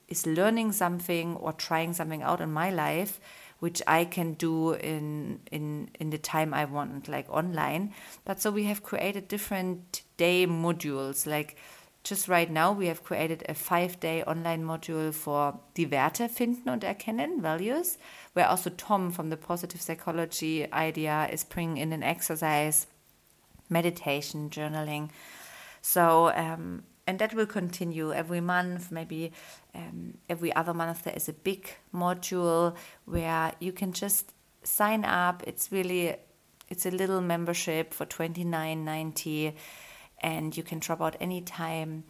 is 0.06 0.26
learning 0.26 0.70
something 0.70 1.34
or 1.36 1.52
trying 1.52 1.94
something 1.94 2.22
out 2.22 2.40
in 2.40 2.52
my 2.52 2.70
life 2.70 3.18
which 3.64 3.80
I 3.86 4.04
can 4.04 4.34
do 4.34 4.72
in 4.72 5.40
in 5.50 5.88
in 5.98 6.10
the 6.10 6.18
time 6.18 6.52
I 6.52 6.66
want, 6.66 7.08
like 7.08 7.26
online. 7.30 7.94
But 8.26 8.40
so 8.40 8.50
we 8.50 8.64
have 8.64 8.82
created 8.82 9.26
different 9.26 10.02
day 10.18 10.46
modules, 10.46 11.26
like 11.26 11.56
just 12.04 12.28
right 12.28 12.50
now, 12.50 12.70
we 12.72 12.86
have 12.88 13.02
created 13.02 13.44
a 13.48 13.54
five 13.54 13.98
day 13.98 14.22
online 14.24 14.62
module 14.62 15.12
for 15.12 15.58
die 15.74 15.90
Werte 15.90 16.28
finden 16.28 16.68
und 16.68 16.84
erkennen, 16.84 17.40
values, 17.40 17.96
where 18.34 18.48
also 18.48 18.68
Tom 18.68 19.10
from 19.10 19.30
the 19.30 19.38
positive 19.38 19.80
psychology 19.80 20.70
idea 20.70 21.26
is 21.32 21.44
bringing 21.44 21.78
in 21.78 21.92
an 21.94 22.02
exercise, 22.02 22.86
meditation, 23.70 24.50
journaling. 24.50 25.08
So, 25.80 26.30
um, 26.34 26.82
and 27.06 27.18
that 27.18 27.32
will 27.34 27.46
continue 27.46 28.12
every 28.12 28.40
month, 28.40 28.92
maybe 28.92 29.32
um, 29.74 30.18
every 30.28 30.54
other 30.54 30.74
month. 30.74 31.04
There 31.04 31.14
is 31.16 31.28
a 31.28 31.32
big 31.32 31.74
module 31.92 32.76
where 33.06 33.52
you 33.60 33.72
can 33.72 33.92
just 33.92 34.32
sign 34.62 35.06
up. 35.06 35.42
It's 35.46 35.72
really, 35.72 36.16
it's 36.68 36.84
a 36.84 36.90
little 36.90 37.22
membership 37.22 37.94
for 37.94 38.04
twenty 38.04 38.44
nine 38.44 38.84
ninety 38.84 39.54
and 40.24 40.56
you 40.56 40.62
can 40.62 40.78
drop 40.78 41.02
out 41.02 41.16
anytime. 41.20 42.04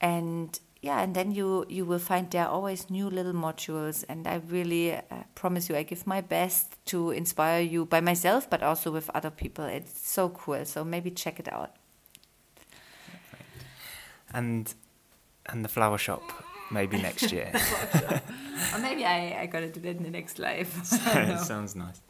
And 0.00 0.60
yeah, 0.82 1.00
and 1.00 1.14
then 1.14 1.32
you 1.32 1.64
you 1.68 1.84
will 1.84 1.98
find 1.98 2.30
there 2.30 2.44
are 2.44 2.50
always 2.50 2.90
new 2.90 3.08
little 3.08 3.32
modules, 3.32 4.04
and 4.08 4.26
I 4.28 4.42
really 4.48 4.92
uh, 4.92 5.00
promise 5.34 5.68
you, 5.68 5.76
I 5.76 5.82
give 5.82 6.06
my 6.06 6.20
best 6.20 6.76
to 6.86 7.10
inspire 7.10 7.62
you 7.62 7.86
by 7.86 8.00
myself, 8.00 8.50
but 8.50 8.62
also 8.62 8.90
with 8.90 9.08
other 9.14 9.30
people. 9.30 9.64
It's 9.64 10.06
so 10.08 10.28
cool. 10.28 10.64
So 10.64 10.84
maybe 10.84 11.10
check 11.10 11.40
it 11.40 11.50
out. 11.50 11.70
And 14.34 14.74
and 15.46 15.64
the 15.64 15.68
flower 15.68 15.98
shop 15.98 16.22
maybe 16.70 17.00
next 17.00 17.32
year. 17.32 17.50
or 18.74 18.78
maybe 18.78 19.04
I, 19.04 19.42
I 19.42 19.46
gotta 19.46 19.68
do 19.68 19.80
that 19.80 19.96
in 19.96 20.02
the 20.02 20.10
next 20.10 20.38
life. 20.38 20.84
sounds 20.84 21.76
nice. 21.84 22.00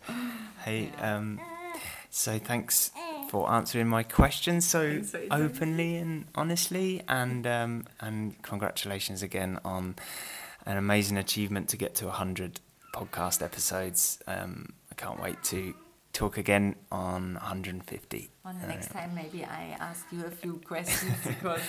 Hey, 0.64 0.90
um, 1.00 1.40
so 2.11 2.38
thanks 2.38 2.90
for 3.32 3.50
answering 3.50 3.88
my 3.88 4.02
questions 4.02 4.68
so, 4.68 5.00
so 5.00 5.18
openly 5.30 5.96
and 5.96 6.26
honestly, 6.34 7.00
and 7.08 7.46
um, 7.46 7.86
and 7.98 8.40
congratulations 8.42 9.22
again 9.22 9.58
on 9.64 9.96
an 10.66 10.76
amazing 10.76 11.16
achievement 11.16 11.70
to 11.70 11.78
get 11.78 11.94
to 11.94 12.10
hundred 12.10 12.60
podcast 12.94 13.42
episodes. 13.42 14.18
Um, 14.26 14.74
I 14.90 14.96
can't 14.96 15.18
wait 15.18 15.42
to 15.44 15.72
talk 16.12 16.36
again 16.36 16.76
on 16.90 17.36
150. 17.36 18.28
On 18.44 18.60
the 18.60 18.66
next 18.66 18.90
uh, 18.90 18.98
time, 18.98 19.14
maybe 19.14 19.46
I 19.46 19.78
ask 19.80 20.04
you 20.12 20.26
a 20.26 20.30
few 20.30 20.60
questions 20.66 21.14
because 21.26 21.62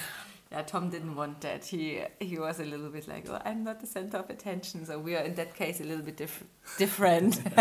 yeah, 0.53 0.61
Tom 0.61 0.89
didn't 0.89 1.15
want 1.15 1.41
that. 1.41 1.65
He 1.65 1.99
he 2.19 2.37
was 2.37 2.59
a 2.59 2.63
little 2.63 2.89
bit 2.89 3.07
like, 3.07 3.27
"Oh, 3.27 3.39
I'm 3.43 3.63
not 3.63 3.79
the 3.79 3.87
center 3.87 4.17
of 4.17 4.29
attention." 4.29 4.85
So 4.85 4.99
we 4.99 5.15
are 5.15 5.23
in 5.23 5.33
that 5.35 5.55
case 5.55 5.81
a 5.81 5.83
little 5.83 6.03
bit 6.03 6.17
diff- 6.17 6.43
different. 6.77 7.43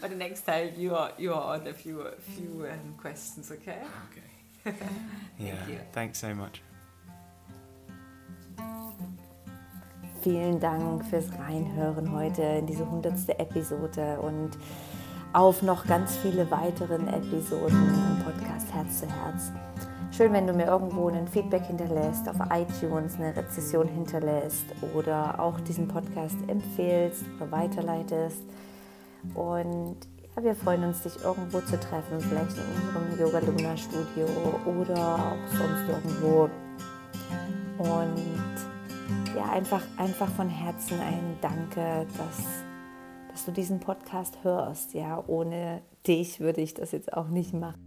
but 0.00 0.10
the 0.10 0.16
next 0.16 0.42
time 0.42 0.72
you 0.76 0.96
are 0.96 1.12
you 1.18 1.32
are 1.32 1.54
on 1.54 1.66
a 1.68 1.72
few 1.72 2.04
few 2.34 2.66
um, 2.68 2.94
questions, 3.00 3.52
okay? 3.52 3.78
Okay. 4.66 4.76
yeah. 5.38 5.54
You. 5.68 5.78
Thanks 5.92 6.18
so 6.18 6.34
much. 6.34 6.62
Vielen 10.22 10.58
Dank 10.58 11.04
fürs 11.04 11.30
Reinhören 11.38 12.10
heute 12.10 12.42
in 12.42 12.66
diese 12.66 12.90
hundertste 12.90 13.38
Episode 13.38 14.18
und 14.18 14.58
auf 15.32 15.62
noch 15.62 15.86
ganz 15.86 16.16
viele 16.16 16.50
weiteren 16.50 17.06
Episoden 17.06 17.94
im 17.94 18.24
Podcast 18.24 18.72
Herz 18.74 18.98
zu 18.98 19.06
Herz. 19.06 19.52
Schön, 20.16 20.32
wenn 20.32 20.46
du 20.46 20.54
mir 20.54 20.64
irgendwo 20.64 21.10
ein 21.10 21.28
Feedback 21.28 21.66
hinterlässt, 21.66 22.26
auf 22.26 22.36
iTunes 22.50 23.16
eine 23.16 23.36
Rezession 23.36 23.86
hinterlässt 23.86 24.64
oder 24.94 25.38
auch 25.38 25.60
diesen 25.60 25.88
Podcast 25.88 26.38
empfehlst 26.46 27.22
oder 27.36 27.50
weiterleitest. 27.52 28.42
Und 29.34 29.96
ja, 30.34 30.42
wir 30.42 30.54
freuen 30.54 30.84
uns, 30.84 31.02
dich 31.02 31.22
irgendwo 31.22 31.60
zu 31.60 31.78
treffen, 31.78 32.18
vielleicht 32.18 32.56
in 32.56 32.64
unserem 32.96 33.20
Yoga 33.20 33.40
Luna 33.40 33.76
Studio 33.76 34.26
oder 34.64 35.16
auch 35.16 35.54
sonst 35.54 35.86
irgendwo. 35.86 36.48
Und 37.76 39.36
ja, 39.36 39.52
einfach, 39.52 39.82
einfach 39.98 40.30
von 40.30 40.48
Herzen 40.48 40.98
ein 40.98 41.36
Danke, 41.42 42.06
dass, 42.16 42.42
dass 43.32 43.44
du 43.44 43.52
diesen 43.52 43.80
Podcast 43.80 44.38
hörst. 44.44 44.94
Ja, 44.94 45.22
ohne 45.26 45.82
dich 46.06 46.40
würde 46.40 46.62
ich 46.62 46.72
das 46.72 46.92
jetzt 46.92 47.12
auch 47.12 47.28
nicht 47.28 47.52
machen. 47.52 47.85